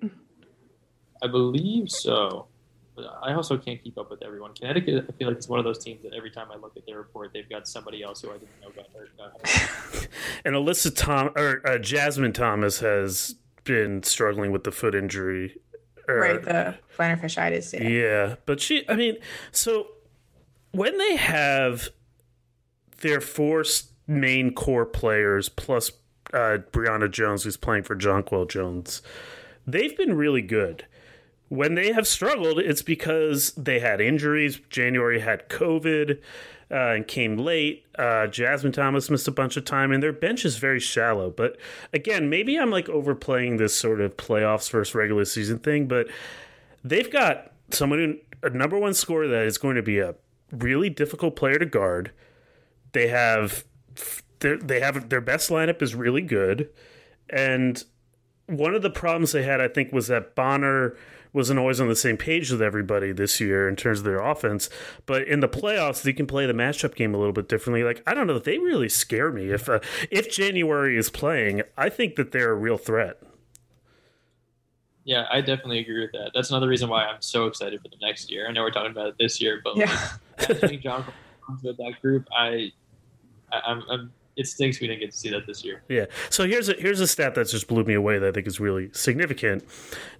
[1.22, 2.48] I believe so.
[3.22, 4.54] I also can't keep up with everyone.
[4.54, 6.86] Connecticut, I feel like it's one of those teams that every time I look at
[6.86, 10.10] their report, they've got somebody else who I didn't know got hurt.
[10.46, 15.58] and Alyssa Tom or uh, Jasmine Thomas has been struggling with the foot injury.
[16.08, 17.74] right, the plantar fasciitis.
[17.74, 17.88] Yeah.
[17.88, 19.18] yeah, but she, I mean,
[19.52, 19.88] so
[20.72, 21.90] when they have
[23.02, 23.64] their four
[24.08, 25.92] main core players plus
[26.34, 29.02] uh, Brionna Jones, who's playing for Jonquel Jones,
[29.68, 30.86] they've been really good
[31.52, 34.62] when they have struggled, it's because they had injuries.
[34.70, 36.20] January had COVID.
[36.72, 37.86] uh, and came late.
[38.00, 41.30] Uh, Jasmine Thomas missed a bunch of time, and their bench is very shallow.
[41.30, 41.58] But
[41.94, 46.08] again, maybe I'm like overplaying this sort of playoffs versus regular season thing, but
[46.84, 50.16] they've got someone a number one scorer that is going to be a
[50.52, 52.12] really difficult player to guard.
[52.94, 53.66] They have
[54.40, 56.70] they have their best lineup is really good,
[57.30, 57.84] and
[58.48, 60.96] one of the problems they had, I think, was that Bonner
[61.34, 64.70] wasn't always on the same page with everybody this year in terms of their offense.
[65.06, 67.84] But in the playoffs, they can play the matchup game a little bit differently.
[67.84, 69.50] Like I don't know, they really scare me.
[69.50, 73.22] If uh, if January is playing, I think that they're a real threat.
[75.04, 76.32] Yeah, I definitely agree with that.
[76.36, 78.48] That's another reason why I'm so excited for the next year.
[78.48, 80.10] I know we're talking about it this year, but yeah.
[80.38, 81.04] like, I think John
[81.64, 82.72] with that group, I,
[83.52, 85.84] I I'm, I'm it stinks we didn't get to see that this year.
[85.88, 86.06] Yeah.
[86.30, 88.60] So here's a here's a stat that just blew me away that I think is
[88.60, 89.64] really significant.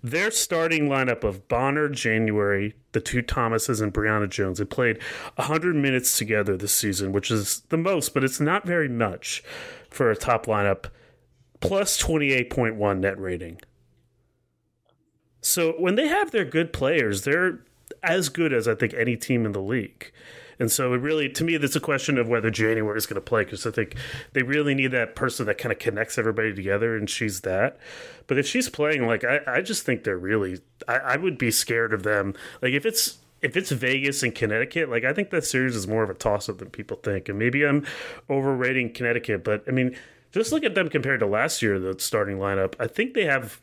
[0.04, 5.02] Their starting lineup of Bonner, January, the two Thomases, and Brionna Jones they played
[5.36, 9.44] 100 minutes together this season, which is the most, but it's not very much
[9.90, 10.86] for a top lineup.
[11.60, 13.60] Plus 28.1 net rating.
[15.42, 17.60] So when they have their good players, they're
[18.02, 20.12] as good as I think any team in the league.
[20.62, 23.22] And so it really, to me, it's a question of whether January is going to
[23.22, 23.96] play because I think
[24.34, 27.80] they really need that person that kind of connects everybody together, and she's that.
[28.28, 31.50] But if she's playing, like I, I just think they're really, I, I would be
[31.50, 32.36] scared of them.
[32.62, 36.04] Like if it's if it's Vegas and Connecticut, like I think that series is more
[36.04, 37.84] of a toss up than people think, and maybe I'm
[38.30, 39.98] overrating Connecticut, but I mean,
[40.32, 42.76] just look at them compared to last year, the starting lineup.
[42.80, 43.60] I think they have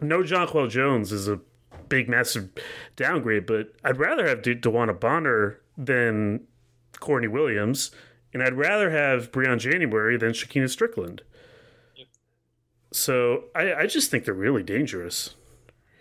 [0.00, 1.38] no Jonquel Jones is a
[1.88, 2.48] big massive
[2.96, 6.46] downgrade, but I'd rather have De- DeWanna Bonner than
[7.00, 7.90] Courtney Williams,
[8.32, 11.20] and I'd rather have Briann January than Shekinna Stricklen.
[11.96, 12.06] Yep.
[12.92, 15.34] So I, I just think they're really dangerous.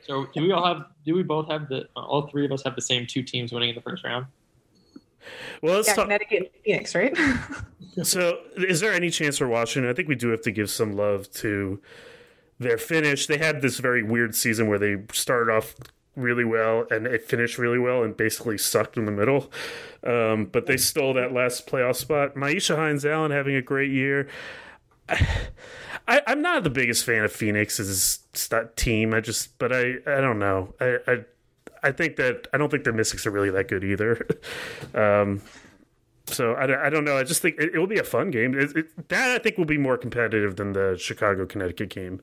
[0.06, 0.86] So do we all have?
[1.06, 1.88] Do we both have the?
[1.96, 4.26] All three of us have the same two teams winning in the first round.
[5.62, 6.06] Well, let's yeah, talk.
[6.06, 7.16] Connecticut and Phoenix, right?
[8.04, 9.90] so, is there any chance for Washington?
[9.90, 11.82] I think we do have to give some love to
[12.58, 13.28] their finish.
[13.28, 15.76] They had this very weird season where they started off
[16.20, 19.52] really well and it finished really well and basically sucked in the middle.
[20.04, 22.36] Um, but they stole that last playoff spot.
[22.36, 24.28] Myisha Hines Allen having a great year.
[25.10, 28.20] I, am not the biggest fan of Phoenix's
[28.76, 29.14] team.
[29.14, 30.74] I just, but I, I don't know.
[30.80, 31.26] I, I,
[31.84, 34.28] I think that I don't think the Mystics are really that good either.
[34.96, 35.42] um,
[36.26, 37.18] so I, I don't know.
[37.18, 38.58] I just think it, it will be a fun game.
[38.58, 42.22] It, it, that I think will be more competitive than the Chicago Connecticut game.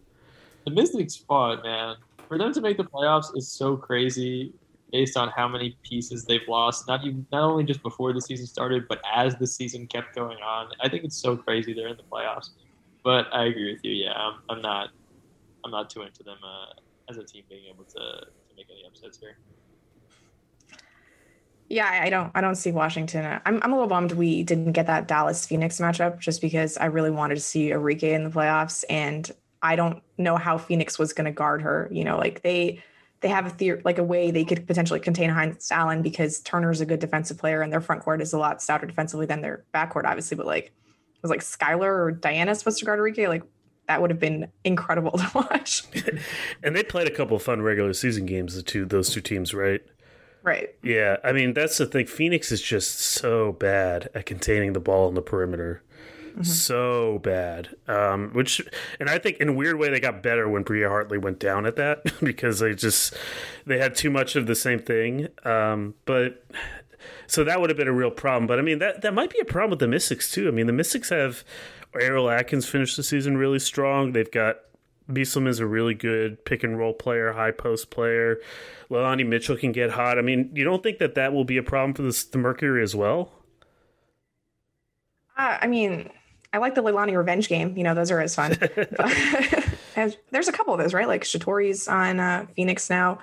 [0.65, 1.97] The Mystics fought, man
[2.29, 4.53] for them to make the playoffs is so crazy
[4.93, 6.87] based on how many pieces they've lost.
[6.87, 10.39] Not even not only just before the season started, but as the season kept going
[10.39, 10.69] on.
[10.81, 12.51] I think it's so crazy they're in the playoffs.
[13.03, 13.93] But I agree with you.
[13.93, 14.91] Yeah, I'm, I'm not
[15.65, 18.85] I'm not too into them uh, as a team being able to, to make any
[18.87, 19.37] upsets here.
[21.69, 23.41] Yeah, I don't I don't see Washington.
[23.45, 26.87] I'm I'm a little bummed we didn't get that Dallas Phoenix matchup just because I
[26.87, 29.31] really wanted to see Arike in the playoffs and
[29.63, 31.89] I don't know how Phoenix was going to guard her.
[31.91, 32.83] You know, like they
[33.21, 36.81] they have a theory, like a way they could potentially contain Hines Allen because Turner's
[36.81, 39.65] a good defensive player and their front court is a lot stouter defensively than their
[39.75, 40.37] backcourt, obviously.
[40.37, 43.29] But like, it was like Skylar or Diana supposed to guard Arike.
[43.29, 43.43] Like,
[43.89, 45.85] that would have been incredible to watch.
[46.63, 49.81] and they played a couple fun regular season games, the two those two teams, right?
[50.43, 50.77] Right.
[50.83, 52.07] Yeah, I mean that's the thing.
[52.07, 55.83] Phoenix is just so bad at containing the ball in the perimeter
[56.37, 56.45] mm-hmm.
[56.45, 57.77] so bad.
[57.89, 58.63] Um, which,
[59.01, 61.67] and I think in a weird way they got better when Bria Hartley went down
[61.67, 63.15] at that because they just
[63.67, 65.29] they had too much of the same thing.
[65.45, 66.45] Um, but
[67.27, 68.47] so that would have been a real problem.
[68.47, 70.49] But I mean that that might be a problem with the Mystics too.
[70.49, 71.45] I mean the Mystics have
[71.95, 74.13] Ariel Atkins finished the season really strong.
[74.13, 74.57] They've got
[75.13, 78.39] Beaslem is a really good pick and roll player, high post player.
[78.91, 80.19] Leilani Mitchell can get hot.
[80.19, 82.83] I mean, you don't think that that will be a problem for the, the Mercury
[82.83, 83.33] as well?
[85.37, 86.11] Uh, I mean,
[86.53, 87.77] I like the Leilani revenge game.
[87.77, 88.53] You know, those are as fun.
[90.31, 91.09] there's a couple of those, right?
[91.09, 93.19] Like Shatori's on uh, Phoenix now.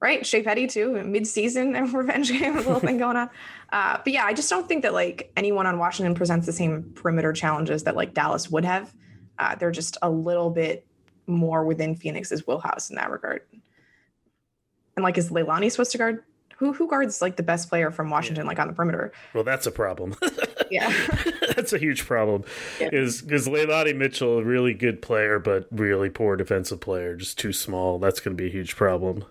[0.00, 1.02] Right, Shey Peddy too.
[1.02, 3.30] Mid-season revenge game, a little thing going on.
[3.72, 6.92] Uh, but yeah, I just don't think that like anyone on Washington presents the same
[6.94, 8.94] perimeter challenges that like Dallas would have.
[9.38, 10.86] Uh, they're just a little bit
[11.26, 13.42] more within Phoenix's wheelhouse in that regard.
[14.96, 16.22] And like, is Leilani supposed to guard
[16.56, 18.48] who who guards like the best player from Washington yeah.
[18.48, 19.12] like on the perimeter?
[19.34, 20.14] Well, that's a problem.
[20.70, 20.92] Yeah,
[21.56, 22.44] that's a huge problem.
[22.80, 22.90] Yeah.
[22.92, 27.52] Is because Leilani Mitchell, a really good player, but really poor defensive player, just too
[27.52, 27.98] small.
[27.98, 29.24] That's going to be a huge problem.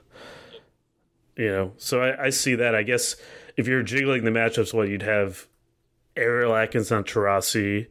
[1.36, 2.73] You know, so I, I see that.
[2.73, 3.15] I guess
[3.56, 5.47] if you're jiggling the matchups, what you'd have
[6.15, 7.88] Ariel Atkins on Taurasi,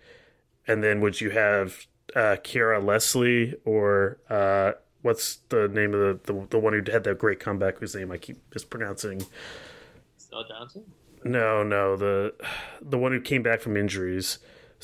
[0.66, 6.32] and then would you have uh, Kiara Leslie or uh, what's the name of the,
[6.32, 9.24] the, the one who had that great comeback whose name I keep mispronouncing?
[10.18, 10.84] Stella Johnson.
[11.30, 12.34] No, no, the
[12.80, 14.38] the one who came back from injuries.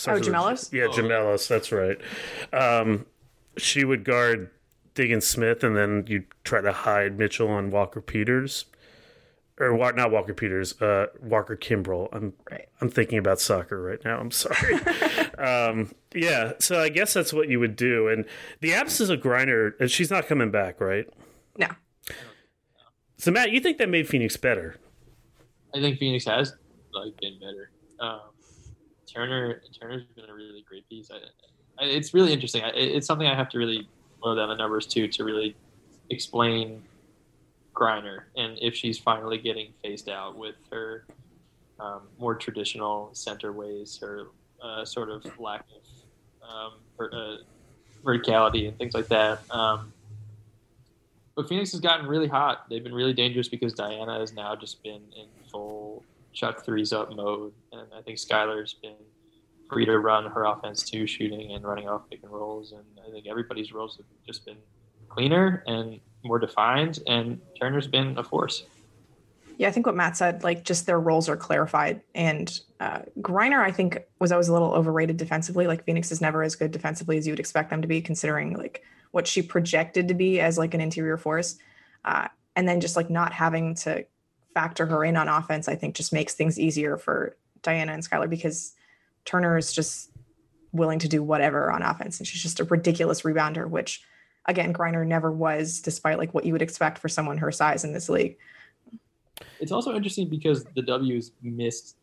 [0.06, 0.72] Oh, Gemelos?
[0.72, 1.46] Yeah, Oh, Gemelos.
[1.48, 1.98] That's right.
[2.52, 3.06] Um,
[3.56, 4.50] she would guard
[4.94, 8.64] Diggins Smith, and then you try to hide Mitchell on Walker Peters,
[9.60, 12.08] or Wa- not Walker Peters, uh, Walker Kimbrew.
[12.12, 12.68] I'm Right.
[12.80, 14.18] I'm thinking about soccer right now.
[14.18, 14.74] I'm sorry.
[15.38, 18.08] um, yeah, so I guess that's what you would do.
[18.08, 18.24] And
[18.60, 21.06] the absence of Griner, and she's not coming back, right?
[21.58, 21.68] No.
[23.18, 24.76] So Matt, you think that made Phoenix better?
[25.74, 26.54] I think Phoenix has
[26.92, 27.70] like been better.
[28.00, 28.20] Um,
[29.12, 31.10] Turner Turner's been a really great piece.
[31.10, 32.62] I, I, it's really interesting.
[32.62, 33.88] I, it's something I have to really
[34.22, 35.56] boil down the numbers to to really
[36.10, 36.82] explain
[37.74, 41.06] Griner and if she's finally getting phased out with her
[41.80, 44.26] um, more traditional center ways, her
[44.62, 47.36] uh, sort of lack of um, ver- uh,
[48.04, 49.40] verticality and things like that.
[49.50, 49.92] Um,
[51.34, 52.68] but Phoenix has gotten really hot.
[52.68, 57.14] They've been really dangerous because Diana has now just been in full chuck threes up
[57.14, 58.96] mode, and I think Skylar's been
[59.68, 62.72] free to run her offense too, shooting and running off pick and rolls.
[62.72, 64.58] And I think everybody's roles have just been
[65.08, 66.98] cleaner and more defined.
[67.06, 68.64] And Turner's been a force.
[69.58, 72.02] Yeah, I think what Matt said, like just their roles are clarified.
[72.14, 75.66] And uh, Griner, I think, was always a little overrated defensively.
[75.66, 78.54] Like Phoenix is never as good defensively as you would expect them to be, considering
[78.54, 81.58] like what she projected to be as like an interior force.
[82.04, 84.04] Uh, and then just like not having to
[84.54, 88.28] factor her in on offense, I think just makes things easier for Diana and Skylar
[88.28, 88.74] because
[89.24, 90.10] Turner is just
[90.72, 92.18] willing to do whatever on offense.
[92.18, 94.02] And she's just a ridiculous rebounder, which
[94.46, 97.92] again, Griner never was, despite like what you would expect for someone her size in
[97.92, 98.36] this league.
[99.60, 101.96] It's also interesting because the W's missed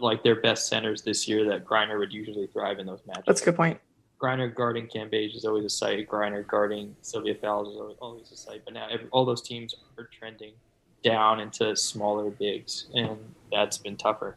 [0.00, 3.24] like their best centers this year that Griner would usually thrive in those matches.
[3.26, 3.78] That's a good point.
[4.20, 6.08] Griner guarding Cambage is always a sight.
[6.08, 8.62] Griner guarding Sylvia Fowles is always- always a sight.
[8.64, 10.54] But now every, all those teams are trending
[11.02, 13.18] down into smaller bigs, and
[13.50, 14.36] that's been tougher.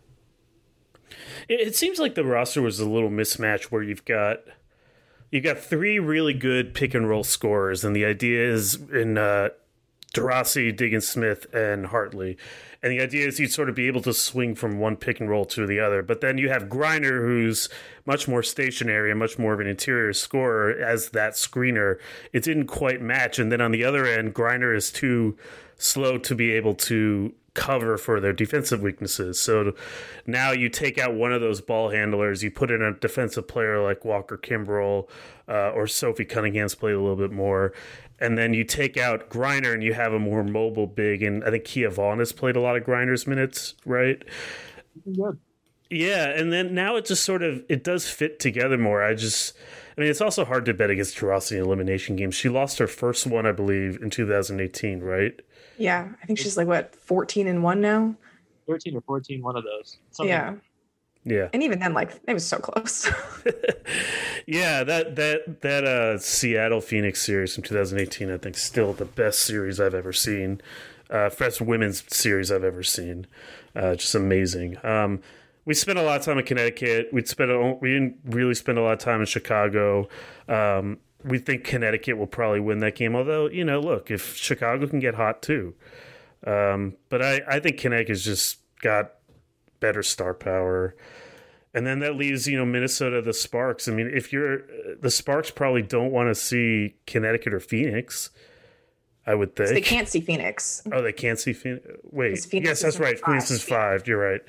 [1.48, 4.40] It, seems like the roster was a little mismatch where you've got
[5.32, 9.50] you've got three really good pick and roll scorers, and the idea is in uh,
[10.16, 12.38] Taurasi, Diggins Smith, and Hartley.
[12.82, 15.30] And the idea is you'd sort of be able to swing from one pick and
[15.30, 16.04] roll to the other.
[16.04, 17.68] But then you have Griner, who's
[18.06, 21.98] much more stationary and much more of an interior scorer as that screener.
[22.32, 23.40] It didn't quite match.
[23.40, 25.36] And then on the other end, Griner is too
[25.78, 29.40] slow to be able to cover for their defensive weaknesses.
[29.40, 29.74] So
[30.28, 33.82] now you take out one of those ball handlers, you put in a defensive player
[33.82, 35.08] like Walker Kimbrough
[35.48, 37.74] uh, or Sophie Cunningham's played a little bit more.
[38.20, 41.24] And then you take out Griner and you have a more mobile big.
[41.24, 44.24] And I think Kia Vaughn has played a lot of Griner's minutes, right?
[45.04, 45.40] Good.
[45.90, 49.04] Yeah, and then now it just sort of it does fit together more.
[49.04, 49.56] I just
[49.96, 52.36] I mean it's also hard to bet against Taurasi in elimination games.
[52.36, 55.40] She lost her first one, I believe, in 2018, right?
[55.78, 58.16] Yeah, I think she's like what 14 and 1 now.
[58.68, 59.98] 13 or 14, one of those.
[60.12, 60.56] Something Yeah.
[61.28, 61.50] Yeah.
[61.54, 63.10] And even then like it was so close.
[64.46, 69.40] yeah, that that that uh Seattle Phoenix series from 2018 I think still the best
[69.40, 70.62] series I've ever seen.
[71.10, 73.26] Uh best women's series I've ever seen.
[73.76, 74.78] Uh just amazing.
[74.86, 75.20] Um
[75.66, 77.10] we spent a lot of time in Connecticut.
[77.12, 80.08] We'd spent a, we didn't really spend a lot of time in Chicago.
[80.48, 83.16] Um we think Connecticut will probably win that game.
[83.16, 85.74] Although, you know, look, if Chicago can get hot too.
[86.46, 89.14] Um, but I, I think Connecticut's just got
[89.80, 90.96] better star power.
[91.74, 93.88] And then that leaves, you know, Minnesota, the Sparks.
[93.90, 94.62] I mean, if you're
[95.02, 98.30] the Sparks probably don't want to see Connecticut or Phoenix,
[99.28, 99.72] I would think.
[99.72, 100.84] they can't see Phoenix.
[100.94, 101.86] Oh, they can't see Phoenix.
[102.04, 102.40] Wait.
[102.40, 103.20] Phoenix yes, that's right.
[103.20, 104.08] Phoenix is five.
[104.08, 104.42] You're right.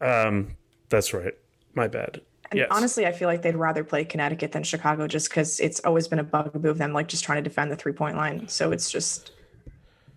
[0.00, 0.56] Um,
[0.88, 1.34] that's right.
[1.74, 2.20] My bad.
[2.50, 2.68] And yes.
[2.70, 6.18] honestly, I feel like they'd rather play Connecticut than Chicago just because it's always been
[6.18, 8.46] a bugaboo of them, like just trying to defend the three point line.
[8.48, 9.32] So it's just,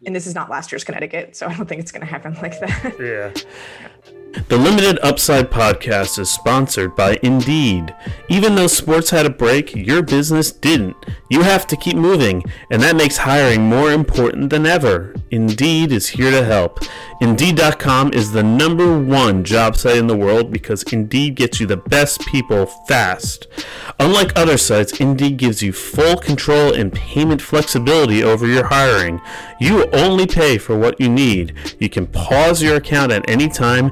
[0.05, 2.35] and this is not last year's Connecticut, so I don't think it's going to happen
[2.35, 2.95] like that.
[2.99, 3.33] Yeah.
[4.31, 7.95] The Limited Upside podcast is sponsored by Indeed.
[8.29, 10.95] Even though sports had a break, your business didn't.
[11.31, 15.15] You have to keep moving, and that makes hiring more important than ever.
[15.31, 16.79] Indeed is here to help.
[17.21, 21.77] Indeed.com is the number one job site in the world because Indeed gets you the
[21.77, 23.47] best people fast.
[23.99, 29.21] Unlike other sites, Indeed gives you full control and payment flexibility over your hiring.
[29.59, 31.53] You only pay for what you need.
[31.79, 33.91] You can pause your account at any time,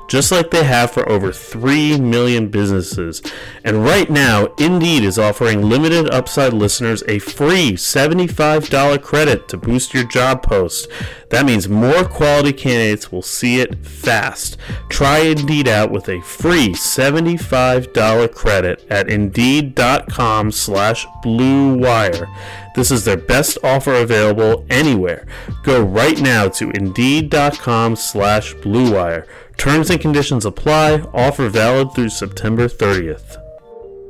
[0.11, 3.21] just like they have for over 3 million businesses.
[3.63, 9.93] And right now, Indeed is offering limited upside listeners a free $75 credit to boost
[9.93, 10.89] your job post.
[11.29, 14.57] That means more quality candidates will see it fast.
[14.89, 22.27] Try Indeed out with a free $75 credit at Indeed.com slash Blue Wire.
[22.75, 25.25] This is their best offer available anywhere.
[25.63, 29.25] Go right now to Indeed.com slash Blue Wire.
[29.57, 31.01] Terms and conditions apply.
[31.13, 33.37] Offer valid through September 30th.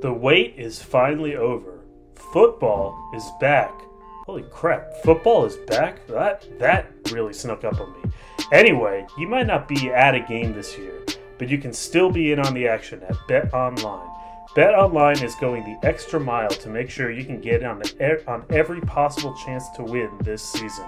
[0.02, 1.80] The wait is finally over.
[2.16, 3.72] Football is back.
[4.26, 6.08] Holy crap, football is back?
[6.08, 8.12] That that really snuck up on me.
[8.52, 11.04] Anyway, you might not be at a game this year,
[11.38, 14.08] but you can still be in on the action at Bet Online.
[14.56, 18.24] Bet Online is going the extra mile to make sure you can get on the,
[18.28, 20.86] on every possible chance to win this season.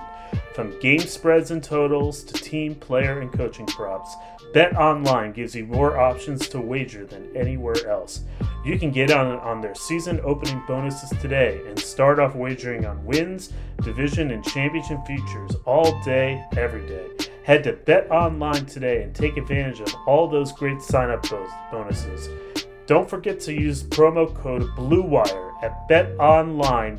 [0.54, 4.16] From game spreads and totals to team, player, and coaching props,
[4.54, 8.22] Bet Online gives you more options to wager than anywhere else.
[8.64, 13.04] You can get on on their season opening bonuses today and start off wagering on
[13.04, 17.08] wins, division, and championship futures all day, every day.
[17.44, 21.26] Head to Bet Online today and take advantage of all those great sign-up
[21.72, 22.30] bonuses.
[22.86, 26.98] Don't forget to use promo code BLUEWIRE at betonline.ag.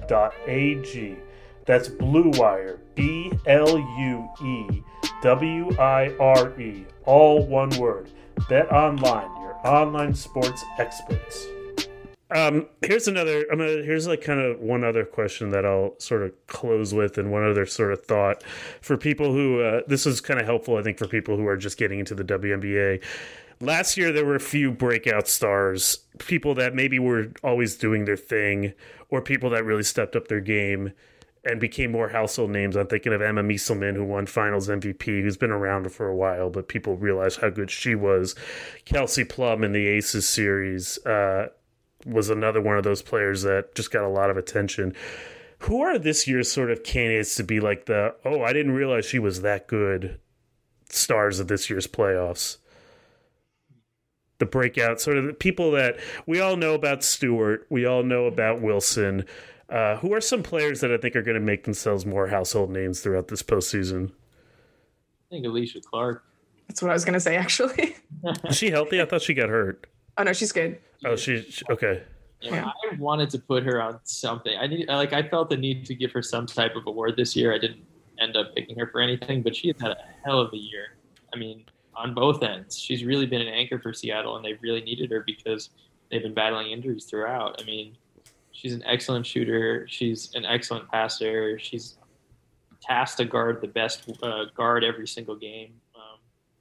[1.67, 4.83] That's Blue Wire, B L U E
[5.23, 8.11] W I R E, all one word.
[8.49, 11.47] Bet Online, your online sports experts.
[12.31, 13.47] Um, here's another.
[13.51, 13.83] I'm gonna.
[13.83, 17.49] Here's like kind of one other question that I'll sort of close with, and one
[17.49, 18.43] other sort of thought
[18.81, 19.61] for people who.
[19.61, 22.15] Uh, this is kind of helpful, I think, for people who are just getting into
[22.15, 23.03] the WNBA.
[23.61, 28.17] Last year, there were a few breakout stars, people that maybe were always doing their
[28.17, 28.73] thing,
[29.11, 30.93] or people that really stepped up their game
[31.45, 32.77] and became more household names.
[32.77, 36.51] I'm thinking of Emma Meesseman, who won Finals MVP, who's been around for a while,
[36.51, 38.35] but people realize how good she was.
[38.85, 41.49] Kelsey Plum in the Aces series uh,
[42.07, 44.95] was another one of those players that just got a lot of attention.
[45.61, 49.05] Who are this year's sort of candidates to be like the, oh, I didn't realize
[49.05, 50.19] she was that good
[50.89, 52.59] stars of this year's playoffs?
[54.39, 58.27] The breakout, sort of the people that we all know about Stewart, we all know
[58.27, 59.25] about Wilson
[59.69, 62.71] uh, who are some players that I think are going to make themselves more household
[62.71, 64.11] names throughout this postseason?
[64.11, 66.25] I think Alysha Clark.
[66.69, 67.97] That's what I was going to say, actually.
[68.45, 69.01] Is she healthy?
[69.01, 69.87] I thought she got hurt.
[70.17, 70.79] Oh no, she's good.
[71.05, 72.03] Oh, she, she okay.
[72.41, 74.57] Yeah, I wanted to put her on something.
[74.57, 77.35] I need, like, I felt the need to give her some type of award this
[77.35, 77.55] year.
[77.55, 77.85] I didn't
[78.21, 80.97] end up picking her for anything, but she has had a hell of a year.
[81.33, 81.65] I mean,
[81.97, 85.25] on both ends, she's really been an anchor for Seattle, and they really needed her
[85.27, 85.71] because
[86.11, 87.61] they've been battling injuries throughout.
[87.61, 87.97] I mean,
[88.55, 89.85] She's an excellent shooter.
[89.89, 91.59] She's an excellent passer.
[91.59, 91.99] She's
[92.81, 95.73] tasked to guard the best uh, guard every single game.
[95.97, 96.19] Um,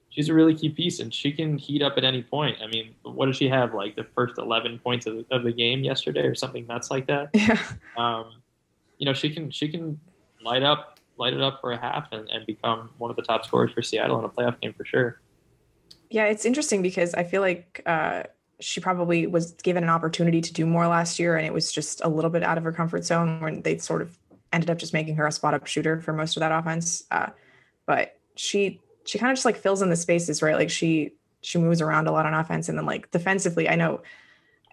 [0.10, 2.58] she's a really key piece, and she can heat up at any point.
[2.64, 3.76] I mean, what did she have?
[3.76, 7.08] Like the first 11 points of the, of the game yesterday, or something nuts like
[7.08, 7.30] that.
[7.36, 7.62] Yeah.
[7.96, 8.34] Um,
[8.98, 10.00] you know, she can she can
[10.44, 13.46] light up light it up for a half and, and become one of the top
[13.46, 15.22] scorers for Seattle in a playoff game for sure.
[16.10, 18.24] Yeah, it's interesting because I feel like uh,
[18.64, 22.01] she probably was given an opportunity to do more last year and it was just
[22.03, 24.18] a little bit out of her comfort zone when they sort of
[24.51, 27.03] ended up just making her a spot up shooter for most of that offense.
[27.11, 27.28] Uh,
[27.86, 30.55] but she she kind of just like fills in the spaces right?
[30.55, 34.01] Like she she moves around a lot on offense and then like defensively i know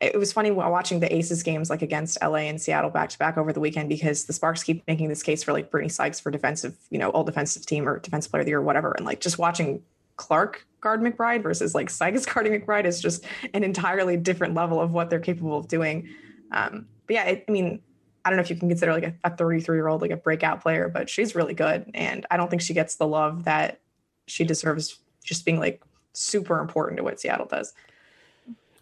[0.00, 3.36] it was funny watching the aces games like against la and seattle back to back
[3.36, 6.30] over the weekend because the sparks keep making this case for like brittney sykes for
[6.30, 9.04] defensive you know all defensive team or defensive player of the year or whatever and
[9.04, 9.82] like just watching
[10.20, 14.92] Clark guard McBride versus like Sykes guarding McBride is just an entirely different level of
[14.92, 16.10] what they're capable of doing.
[16.52, 17.80] Um, but yeah, it, I mean,
[18.22, 20.60] I don't know if you can consider like a 33 year old like a breakout
[20.60, 21.90] player, but she's really good.
[21.94, 23.80] And I don't think she gets the love that
[24.26, 27.72] she deserves just being like super important to what Seattle does.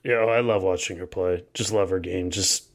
[0.03, 1.45] Yeah, oh, I love watching her play.
[1.55, 2.31] Just love her game.
[2.31, 2.69] Just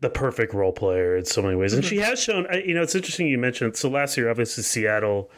[0.00, 1.74] the perfect role player in so many ways.
[1.74, 2.04] And she mm-hmm.
[2.04, 3.76] has shown, you know, it's interesting you mentioned.
[3.76, 5.30] So last year, obviously, Seattle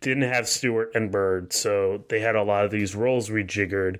[0.00, 3.98] didn't have Stewart and Bird, so they had a lot of these roles rejiggered.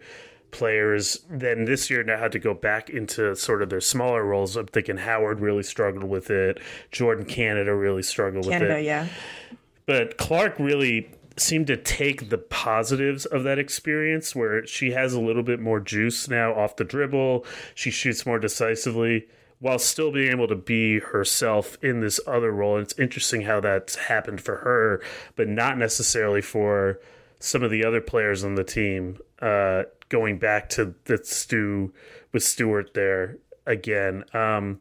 [0.51, 4.57] Players then this year now had to go back into sort of their smaller roles.
[4.57, 6.59] I'm thinking Howard really struggled with it.
[6.91, 8.87] Jordan Canada really struggled Canada, with it.
[8.87, 9.57] Canada, yeah.
[9.85, 15.21] But Clark really seemed to take the positives of that experience where she has a
[15.21, 17.45] little bit more juice now off the dribble.
[17.75, 19.27] She shoots more decisively
[19.61, 22.77] while still being able to be herself in this other role.
[22.77, 25.03] And it's interesting how that's happened for her,
[25.37, 27.01] but not necessarily for
[27.41, 29.19] some of the other players on the team.
[29.41, 31.93] Uh, going back to the Stu
[32.33, 34.25] with Stewart there again.
[34.33, 34.81] Um,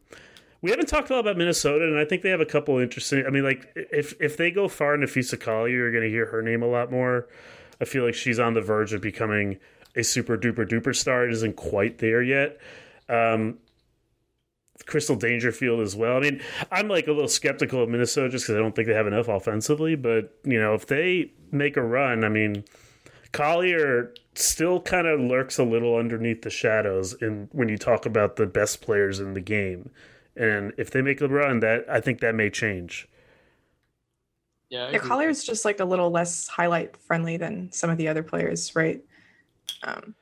[0.61, 3.25] we haven't talked a lot about Minnesota, and I think they have a couple interesting.
[3.25, 6.41] I mean, like if if they go far, Napheesa Collier, you're going to hear her
[6.41, 7.27] name a lot more.
[7.79, 9.59] I feel like she's on the verge of becoming
[9.95, 11.25] a super duper duper star.
[11.25, 12.59] It isn't quite there yet.
[13.07, 13.59] Um,
[14.85, 16.17] Crystal Dangerfield as well.
[16.17, 18.93] I mean, I'm like a little skeptical of Minnesota just because I don't think they
[18.93, 19.95] have enough offensively.
[19.95, 22.63] But you know, if they make a run, I mean,
[23.31, 28.35] Collier still kind of lurks a little underneath the shadows in when you talk about
[28.35, 29.89] the best players in the game.
[30.35, 33.07] And if they make a run, that I think that may change.
[34.69, 38.23] Yeah, yeah Collier's just like a little less highlight friendly than some of the other
[38.23, 39.01] players, right?
[39.83, 40.15] Um,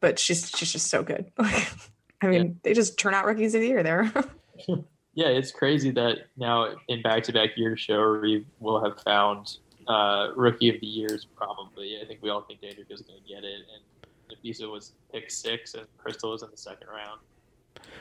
[0.00, 1.30] but she's she's just so good.
[2.22, 2.52] I mean, yeah.
[2.62, 4.12] they just turn out rookies of the year there.
[5.14, 9.58] yeah, it's crazy that now in back-to-back years, show we will have found
[9.88, 11.98] uh, rookie of the years probably.
[12.02, 13.82] I think we all think Daedric is going to get it, and
[14.30, 17.20] Napheesa was pick six, and Crystal was in the second round.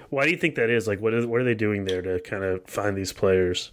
[0.10, 0.88] Why do you think that is?
[0.88, 3.72] Like, what is what are they doing there to kind of find these players?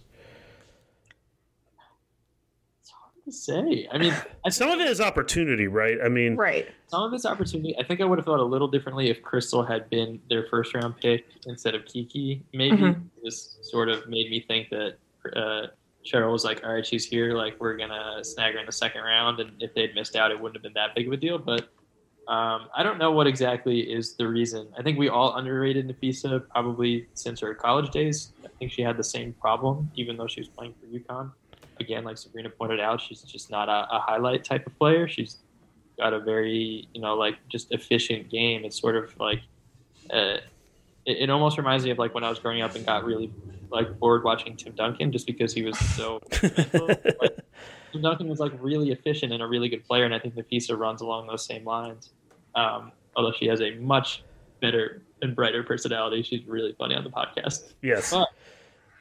[2.85, 3.87] to say.
[3.91, 4.13] I mean,
[4.49, 5.97] some of it is opportunity, right?
[6.03, 6.67] I mean, right.
[6.87, 7.75] Some of it's opportunity.
[7.79, 10.73] I think I would have thought a little differently if Crystal had been their first
[10.73, 12.43] round pick instead of Kiki.
[12.53, 13.01] Maybe mm-hmm.
[13.23, 14.95] this sort of made me think that
[15.35, 15.67] uh,
[16.05, 17.35] Cheryl was like, "All right, she's here.
[17.35, 20.39] Like, we're gonna snag her in the second round." And if they'd missed out, it
[20.39, 21.37] wouldn't have been that big of a deal.
[21.37, 21.69] But
[22.27, 24.67] um, I don't know what exactly is the reason.
[24.77, 28.33] I think we all underrated Napheesa probably since her college days.
[28.43, 31.31] I think she had the same problem, even though she was playing for UConn
[31.83, 35.07] again, like Sabreena pointed out, she's just not a, a highlight type of player.
[35.07, 35.37] She's
[35.97, 38.65] got a very, you know, like just efficient game.
[38.65, 39.41] It's sort of like,
[40.09, 40.37] uh,
[41.05, 43.31] it, it, almost reminds me of like when I was growing up and got really
[43.69, 46.21] like bored watching Tim Duncan just because he was so.
[47.21, 47.37] like,
[47.91, 50.43] Tim Duncan was like really efficient and a really good player, and I think the
[50.43, 52.09] Napheesa runs along those same lines.
[52.55, 54.23] Um, although she has a much
[54.61, 57.73] better and brighter personality, she's really funny on the podcast.
[57.81, 58.11] Yes.
[58.11, 58.29] But,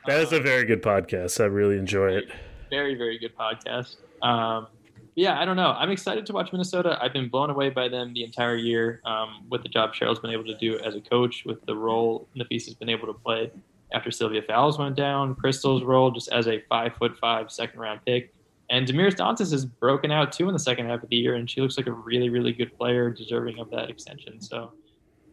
[0.07, 1.41] that is a um, very good podcast.
[1.41, 2.31] I really enjoy it
[2.73, 3.97] very, very good podcast.
[4.23, 4.67] Um,
[5.15, 5.73] yeah, I don't know.
[5.73, 6.99] I'm excited to watch Minnesota.
[7.03, 10.31] I've been blown away by them the entire year um, with the job Cheryl's been
[10.31, 13.51] able to do as a coach, with the role Napheesa's been able to play
[13.93, 18.01] after Sylvia Fowles went down, Crystal's role just as a five foot five second round
[18.07, 18.33] pick.
[18.71, 21.51] And Damiris Dantas has broken out too in the second half of the year, and
[21.51, 24.41] she looks like a really, really good player, deserving of that extension.
[24.41, 24.73] So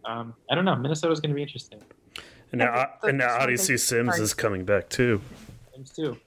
[0.03, 0.75] um, I don't know.
[0.75, 1.79] Minnesota's going to be interesting.
[2.51, 5.21] And now, and now Odyssey Sims is coming back too.
[5.73, 6.17] Sims too.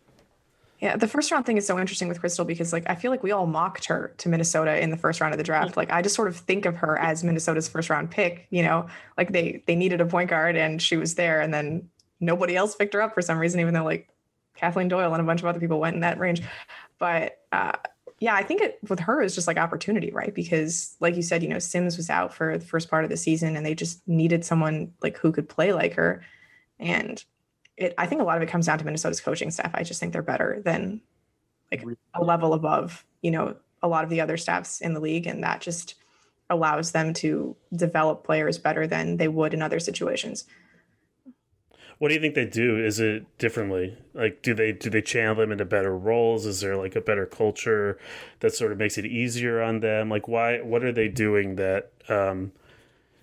[0.83, 3.22] Yeah, the first round thing is so interesting with Crystal because like I feel like
[3.22, 5.76] we all mocked her to Minnesota in the first round of the draft.
[5.76, 8.89] Like I just sort of think of her as Minnesota's first round pick, you know,
[9.16, 12.74] like they they needed a point guard and she was there and then nobody else
[12.74, 14.09] picked her up for some reason even though like
[14.57, 16.43] Kathleen Doyle and a bunch of other people went in that range.
[16.99, 17.74] But uh
[18.18, 20.35] yeah, I think it with her is just like opportunity, right?
[20.35, 23.16] Because like you said, you know, Sims was out for the first part of the
[23.16, 26.24] season and they just needed someone like who could play like her.
[26.80, 27.24] And
[27.77, 29.70] it I think a lot of it comes down to Minnesota's coaching staff.
[29.75, 31.01] I just think they're better than
[31.70, 35.27] like a level above, you know, a lot of the other staffs in the league
[35.27, 35.95] and that just
[36.51, 40.45] allows them to develop players better than they would in other situations.
[41.99, 42.85] What do you think they do?
[42.85, 43.97] Is it differently?
[44.12, 46.47] Like, do they do they channel them into better roles?
[46.47, 47.97] Is there like a better culture
[48.41, 50.09] that sort of makes it easier on them?
[50.09, 50.61] Like, why?
[50.61, 51.93] What are they doing that?
[52.09, 52.53] Um,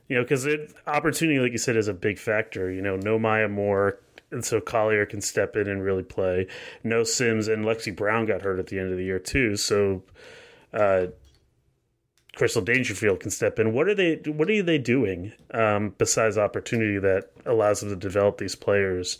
[0.08, 0.47] you know, because
[0.88, 2.72] opportunity, like you said, is a big factor.
[2.72, 4.00] You know, no Maya Moore
[4.32, 6.47] and so Collier can step in and really play.
[6.84, 10.03] No Sims and Lexi Brown got hurt at the end of the year too, so
[10.73, 11.07] uh,
[12.36, 13.73] Crystal Dangerfield can step in.
[13.73, 14.15] What are they?
[14.25, 19.17] What are they doing um, besides opportunity that allows them to develop these players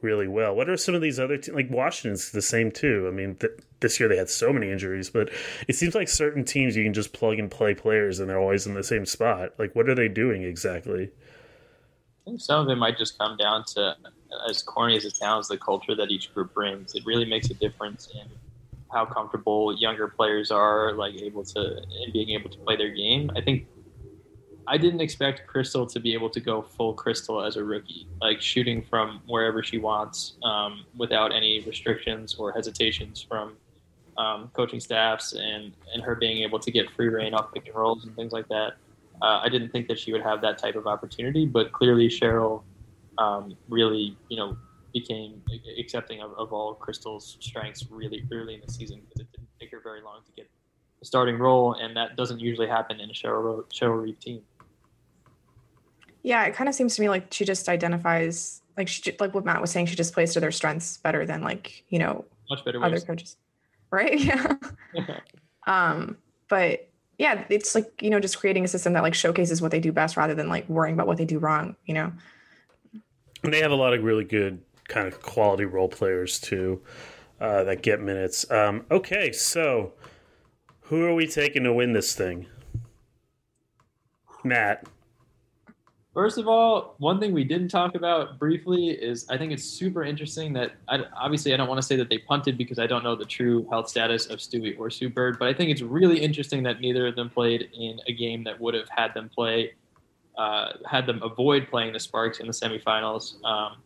[0.00, 0.54] really well?
[0.54, 1.54] What are some of these other teams?
[1.54, 3.06] Like Washington's the same too.
[3.08, 5.30] I mean, th- this year they had so many injuries, but
[5.68, 8.66] it seems like certain teams you can just plug and play players and they're always
[8.66, 9.52] in the same spot.
[9.58, 11.10] Like, what are they doing exactly?
[12.26, 13.96] I think some of it might just come down to
[14.48, 16.94] as corny as it sounds, the culture that each group brings.
[16.94, 18.26] It really makes a difference in
[18.92, 23.30] how comfortable younger players are, like able to in being able to play their game.
[23.36, 23.66] I think
[24.68, 28.40] I didn't expect Crystal to be able to go full Crystal as a rookie, like
[28.40, 33.56] shooting from wherever she wants, um, without any restrictions or hesitations from
[34.18, 37.76] um, coaching staffs, and and her being able to get free reign off pick and
[37.76, 38.74] rolls and things like that.
[39.22, 42.62] Uh, I didn't think that she would have that type of opportunity, but clearly Cheryl
[43.18, 44.56] um, really, you know,
[44.92, 45.42] became
[45.78, 49.70] accepting of, of all Crystal's strengths really early in the season because it didn't take
[49.70, 50.48] her very long to get
[51.02, 54.40] a starting role, and that doesn't usually happen in a Cheryl, Cheryl Reeve team.
[56.22, 59.44] Yeah, it kind of seems to me like she just identifies, like she, like what
[59.44, 62.64] Matt was saying, she just plays to their strengths better than like you know much
[62.64, 63.36] better other coaches,
[63.90, 64.18] right?
[64.20, 64.54] Yeah.
[65.66, 66.16] um,
[66.48, 66.88] but
[67.18, 69.92] yeah, it's like you know just creating a system that like showcases what they do
[69.92, 71.76] best rather than like worrying about what they do wrong.
[71.84, 72.12] You know.
[73.42, 76.82] And they have a lot of really good kind of quality role players too
[77.40, 78.50] uh, that get minutes.
[78.50, 79.92] Um, okay, so
[80.82, 82.46] who are we taking to win this thing?
[84.44, 84.86] Matt.
[86.14, 90.02] First of all, one thing we didn't talk about briefly is I think it's super
[90.02, 93.04] interesting that I, obviously I don't want to say that they punted because I don't
[93.04, 96.18] know the true health status of Stewie or Sue Bird, but I think it's really
[96.18, 99.74] interesting that neither of them played in a game that would have had them play,
[100.36, 103.42] uh, had them avoid playing the Sparks in the semifinals.
[103.44, 103.76] Um,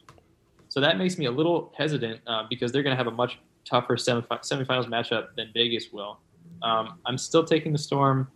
[0.68, 3.38] so that makes me a little hesitant uh, because they're going to have a much
[3.64, 6.20] tougher semifinals matchup than Vegas will.
[6.62, 8.28] Um, I'm still taking the Storm,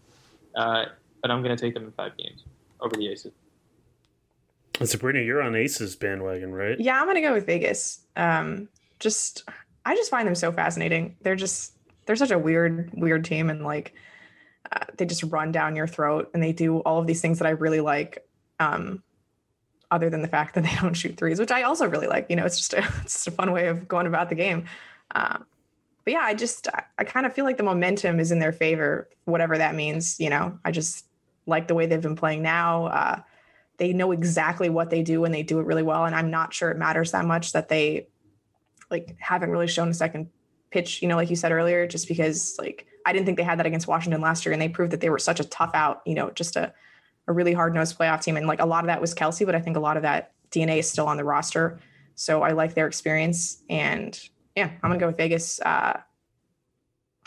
[0.55, 0.87] uh,
[1.23, 2.45] but I'm going to take them in five games
[2.81, 3.33] over the Aces.
[4.81, 6.79] And Sabreena, you're on Aces bandwagon, right?
[6.81, 8.01] Yeah, I'm gonna go with Vegas.
[8.17, 9.45] Um, just
[9.85, 11.17] I just find them so fascinating.
[11.23, 11.75] They're just
[12.07, 13.95] they're such a weird, weird team, and like
[14.73, 17.47] uh, they just run down your throat, and they do all of these things that
[17.47, 18.27] I really like.
[18.61, 19.03] Um,
[19.91, 22.27] other than the fact that they don't shoot threes, which I also really like.
[22.29, 24.67] You know, it's just a it's just a fun way of going about the game.
[25.15, 25.47] Um,
[26.05, 28.53] but yeah, I just I, I kind of feel like the momentum is in their
[28.53, 30.21] favor, whatever that means.
[30.21, 31.07] You know, I just
[31.47, 32.87] like the way they've been playing now.
[32.87, 33.21] Uh,
[33.77, 36.05] they know exactly what they do and they do it really well.
[36.05, 38.07] And I'm not sure it matters that much that they
[38.91, 40.31] like haven't really shown a second
[40.71, 43.59] pitch, you know, like you said earlier, just because like I didn't think they had
[43.59, 46.03] that against Washington last year and they proved that they were such a tough out,
[46.07, 46.73] you know, just a,
[47.27, 48.37] a really hard nosed playoff team.
[48.37, 50.33] And like a lot of that was Kelsey, but I think a lot of that
[50.51, 51.79] DNA is still on the roster.
[52.15, 53.63] So I like their experience.
[53.69, 54.19] And
[54.57, 55.61] yeah, I'm gonna go with Vegas.
[55.61, 56.01] Uh,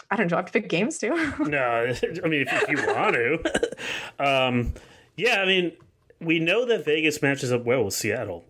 [0.09, 0.37] I don't know.
[0.37, 1.09] I have to pick games too.
[1.39, 3.77] no, I mean if, you want to.
[4.19, 4.73] um,
[5.15, 5.73] yeah, I mean
[6.19, 8.45] we know that Vegas matches up well with Seattle.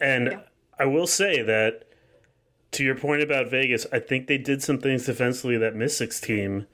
[0.00, 0.40] And yeah.
[0.78, 1.87] I will say that
[2.72, 6.66] to your point about Vegas, I think they did some things defensively that Mystics team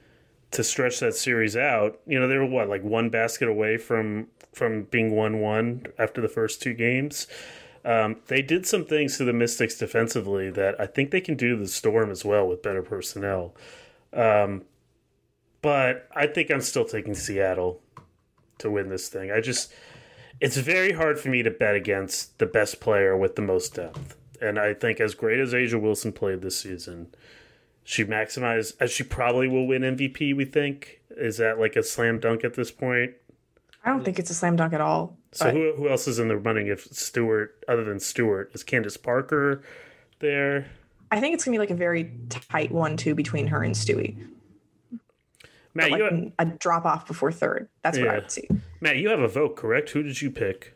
[0.51, 2.01] to stretch that series out.
[2.07, 6.20] You know, they were what, like one basket away from from being one one after
[6.20, 7.26] the first two games.
[7.84, 11.57] Um, they did some things to the Mystics defensively that I think they can do
[11.57, 13.55] to the Storm as well with better personnel.
[14.12, 14.62] Um,
[15.61, 17.80] but I think I'm still taking Seattle
[18.59, 19.30] to win this thing.
[19.30, 19.72] I just
[20.40, 24.16] it's very hard for me to bet against the best player with the most depth.
[24.41, 27.14] And I think as great as A'ja Wilson played this season,
[27.85, 31.01] she maximized as she probably will win MVP, we think.
[31.11, 33.12] Is that like a slam dunk at this point?
[33.85, 35.16] I don't think it's a slam dunk at all.
[35.32, 38.51] So who, who else is in the running if Stewart other than Stewart?
[38.55, 39.62] Is Candace Parker
[40.20, 40.66] there?
[41.11, 44.16] I think it's gonna be like a very tight one two between her and Stewie.
[45.74, 47.68] Matt, like have, a drop off before third.
[47.82, 48.05] That's yeah.
[48.05, 48.49] what I would see.
[48.80, 49.91] Matt, you have a vote, correct?
[49.91, 50.73] Who did you pick?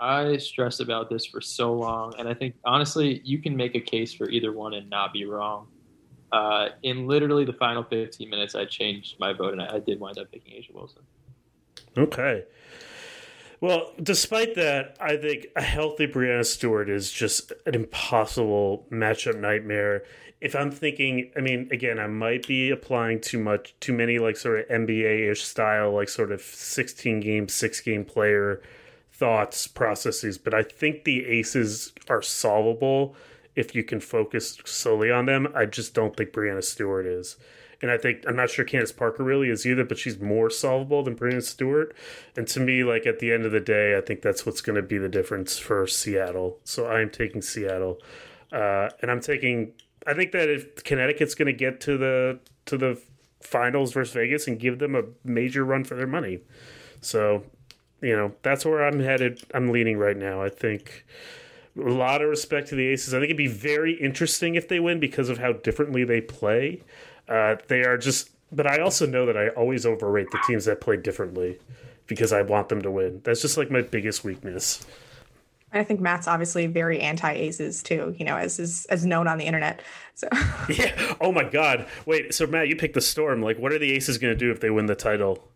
[0.00, 3.80] I stressed about this for so long, and I think honestly, you can make a
[3.80, 5.68] case for either one and not be wrong.
[6.30, 9.98] Uh, in literally the final 15 minutes, I changed my vote, and I, I did
[9.98, 11.02] wind up picking A'ja Wilson.
[11.96, 12.44] Okay.
[13.60, 20.04] Well, despite that, I think a healthy Breanna Stewart is just an impossible matchup nightmare
[20.40, 24.36] if I'm thinking, I mean, again, I might be applying too much, too many like
[24.36, 28.62] sort of NBA ish style, like sort of 16 game, six game player
[29.18, 33.16] thoughts, processes, but I think the aces are solvable
[33.56, 35.48] if you can focus solely on them.
[35.54, 37.36] I just don't think Breanna Stewart is.
[37.80, 41.02] And I think I'm not sure Candace Parker really is either, but she's more solvable
[41.02, 41.94] than Breanna Stewart.
[42.36, 44.76] And to me, like at the end of the day, I think that's what's going
[44.76, 46.58] to be the difference for Seattle.
[46.64, 47.98] So I am taking Seattle,
[48.52, 49.74] uh, and I'm taking
[50.08, 53.00] I think that if Connecticut's going to get to the to the
[53.40, 56.40] finals versus Vegas and give them a major run for their money,
[57.00, 57.44] so
[58.00, 59.42] you know that's where I'm headed.
[59.54, 60.42] I'm leaning right now.
[60.42, 61.04] I think
[61.76, 63.14] a lot of respect to the Aces.
[63.14, 66.82] I think it'd be very interesting if they win because of how differently they play.
[67.28, 70.80] Uh, they are just, but I also know that I always overrate the teams that
[70.80, 71.58] play differently
[72.06, 73.20] because I want them to win.
[73.22, 74.86] That's just like my biggest weakness.
[75.70, 79.36] I think Matt's obviously very anti aces too, you know, as is as known on
[79.36, 79.82] the internet.
[80.14, 80.28] So
[80.70, 81.16] Yeah.
[81.20, 81.86] Oh my god.
[82.06, 83.42] Wait, so Matt, you picked the storm.
[83.42, 85.46] Like what are the aces gonna do if they win the title?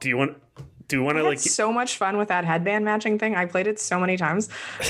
[0.00, 0.40] Do you want
[0.88, 3.36] do you want to like so much fun with that headband matching thing?
[3.36, 4.48] I played it so many times.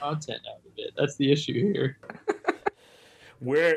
[0.00, 0.92] content out of it.
[0.96, 1.98] That's the issue here.
[3.40, 3.76] Where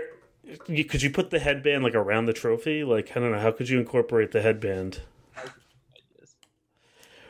[0.65, 2.83] could you put the headband like around the trophy?
[2.83, 5.01] Like I don't know, how could you incorporate the headband?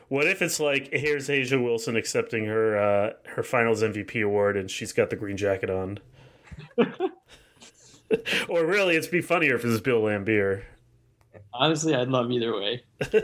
[0.08, 4.70] What if it's like here's A'ja Wilson accepting her uh, her Finals MVP award and
[4.70, 5.98] she's got the green jacket on?
[8.48, 10.62] or really, it'd be funnier if it's Bill Laimbeer.
[11.52, 12.84] Honestly, I'd love either way.
[13.14, 13.20] All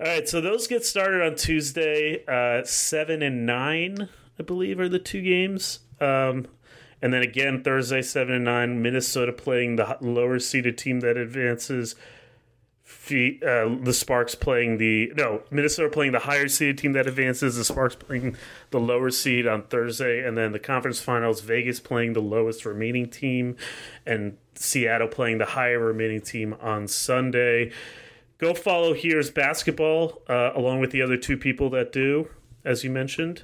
[0.00, 2.24] right, so those get started on Tuesday.
[2.26, 4.08] Uh, seven and nine,
[4.38, 5.80] I believe, are the two games.
[6.00, 6.46] Um,
[7.02, 11.94] And then again, Thursday, 7 and 9, Minnesota playing the lower seeded team that advances.
[13.10, 17.56] Uh, the Sparks playing the no Minnesota playing the higher seeded team that advances.
[17.56, 18.36] The Sparks playing
[18.70, 21.40] the lower seed on Thursday, and then the conference finals.
[21.40, 23.56] Vegas playing the lowest remaining team,
[24.06, 27.72] and Seattle playing the higher remaining team on Sunday.
[28.38, 32.28] Go follow here's basketball uh, along with the other two people that do,
[32.64, 33.42] as you mentioned.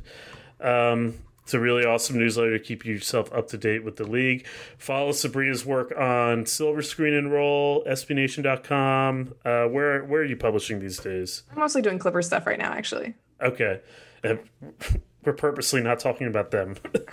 [0.61, 1.15] Um,
[1.47, 4.45] it's a really awesome newsletter to keep yourself up to date with the league.
[4.79, 9.33] Follow Sabreena's work on Silver Screen and Roll, SBNation.com.
[9.45, 11.45] Uh, where where are you publishing these days?
[11.53, 13.15] I'm mostly doing Clipper stuff right now, actually.
[13.41, 13.81] Okay.
[14.25, 14.35] Uh,
[15.25, 16.75] we're purposely not talking about them.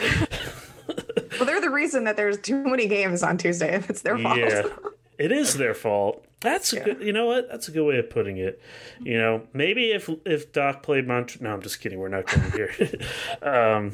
[0.87, 3.75] well, they're the reason that there's too many games on Tuesday.
[3.75, 4.39] If it's their fault.
[4.39, 4.63] Yeah,
[5.19, 6.25] it is their fault.
[6.43, 6.83] That's a yeah.
[6.83, 7.01] good.
[7.01, 7.49] You know what?
[7.49, 8.61] That's a good way of putting it.
[8.99, 11.41] You know, maybe if if Doc played Montrezl.
[11.41, 11.99] No, I'm just kidding.
[11.99, 12.71] We're not going here.
[13.41, 13.93] um,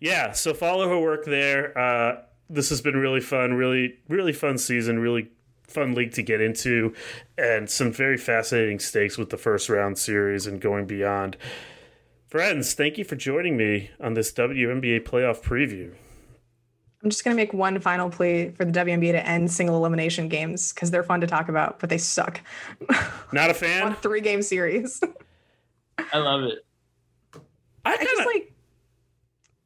[0.00, 0.32] yeah.
[0.32, 1.76] So follow her work there.
[1.76, 3.54] Uh, this has been really fun.
[3.54, 4.98] Really, really fun season.
[4.98, 5.30] Really
[5.66, 6.94] fun league to get into,
[7.38, 11.38] and some very fascinating stakes with the first round series and going beyond.
[12.26, 15.94] Friends, thank you for joining me on this WNBA playoff preview.
[17.08, 20.28] I'm just going to make one final plea for the WNBA to end single elimination
[20.28, 22.42] games because they're fun to talk about, but they suck.
[23.32, 23.94] Not a fan.
[23.94, 25.00] three game series.
[26.12, 26.66] I love it.
[27.86, 28.10] I, kinda...
[28.10, 28.52] I just like.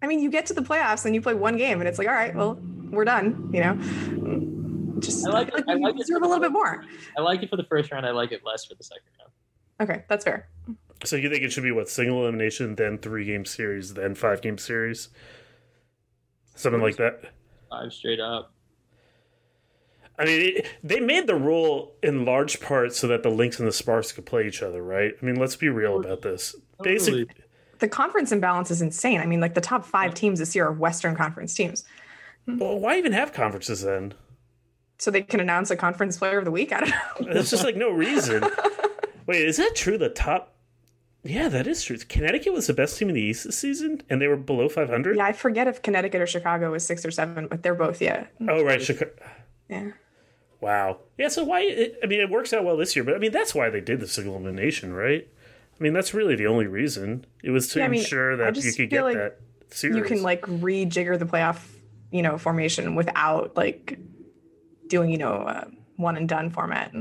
[0.02, 2.06] I mean, you get to the playoffs and you play one game, and it's like,
[2.06, 3.50] all right, well, we're done.
[3.52, 6.84] You know, just I like, I like, I like deserve a little bit more.
[7.18, 8.06] I like it for the first round.
[8.06, 9.90] I like it less for the second round.
[9.90, 10.46] Okay, that's fair.
[11.02, 14.42] So you think it should be what single elimination, then three game series, then five
[14.42, 15.08] game series?
[16.54, 17.22] Something like that.
[17.70, 18.52] Five straight up.
[20.18, 23.66] I mean, it, they made the rule in large part so that the Lynx and
[23.66, 25.12] the Sparks could play each other, right?
[25.20, 26.54] I mean, let's be real about this.
[26.82, 27.26] Basically,
[27.78, 29.20] the conference imbalance is insane.
[29.20, 31.84] I mean, like the top five teams this year are Western Conference teams.
[32.46, 32.58] Hmm.
[32.58, 34.14] Well, why even have conferences then?
[34.98, 36.72] So they can announce a conference player of the week.
[36.72, 37.32] I don't know.
[37.32, 38.44] It's just like no reason.
[39.26, 39.98] Wait, is that true?
[39.98, 40.51] The top
[41.24, 41.96] yeah, that is true.
[41.98, 45.16] Connecticut was the best team in the East this season, and they were below 500.
[45.16, 48.26] Yeah, I forget if Connecticut or Chicago was six or seven, but they're both, yeah.
[48.48, 48.82] Oh, right.
[48.82, 49.12] Chicago.
[49.68, 49.92] Yeah.
[50.60, 50.98] Wow.
[51.18, 51.60] Yeah, so why?
[51.60, 53.80] It, I mean, it works out well this year, but I mean, that's why they
[53.80, 55.28] did the single elimination, right?
[55.78, 57.24] I mean, that's really the only reason.
[57.42, 59.96] It was to yeah, ensure mean, that you could get like that series.
[59.96, 61.64] You can, like, rejigger the playoff,
[62.10, 63.98] you know, formation without, like,
[64.88, 65.64] doing, you know, uh,
[65.96, 66.92] one and done format.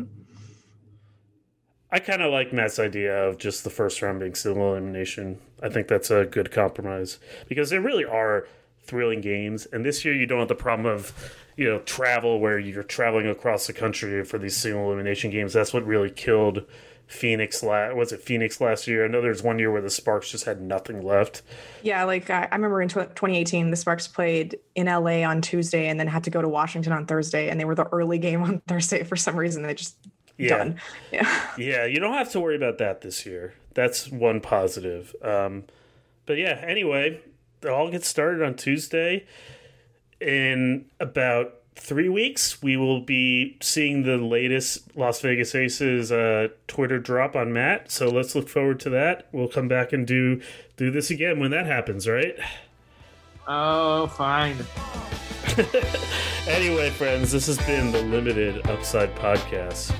[1.91, 5.39] I kind of like Matt's idea of just the first round being single elimination.
[5.61, 7.19] I think that's a good compromise
[7.49, 8.47] because there really are
[8.83, 12.57] thrilling games, and this year you don't have the problem of you know travel where
[12.57, 15.51] you're traveling across the country for these single elimination games.
[15.51, 16.63] That's what really killed
[17.07, 17.61] Phoenix.
[17.61, 19.03] La- was it Phoenix last year?
[19.03, 21.41] I know there's one year where the Sparks just had nothing left.
[21.83, 25.99] Yeah, like I, I remember in 2018, the Sparks played in LA on Tuesday and
[25.99, 28.61] then had to go to Washington on Thursday, and they were the early game on
[28.67, 29.63] Thursday for some reason.
[29.63, 29.97] They just
[30.43, 30.57] yeah.
[30.57, 30.81] done.
[31.11, 31.47] Yeah.
[31.57, 33.53] Yeah, you don't have to worry about that this year.
[33.73, 35.15] That's one positive.
[35.21, 35.65] Um,
[36.25, 37.19] but yeah, anyway,
[37.61, 39.25] it all gets started on Tuesday.
[40.19, 46.99] In about three weeks, we will be seeing the latest Las Vegas Aces uh, Twitter
[46.99, 47.91] drop on Matt.
[47.91, 49.27] So let's look forward to that.
[49.31, 50.41] We'll come back and do
[50.77, 52.37] do this again when that happens, right?
[53.47, 54.57] Oh, fine.
[56.47, 59.93] anyway, friends, this has been the Limited Upside Podcast.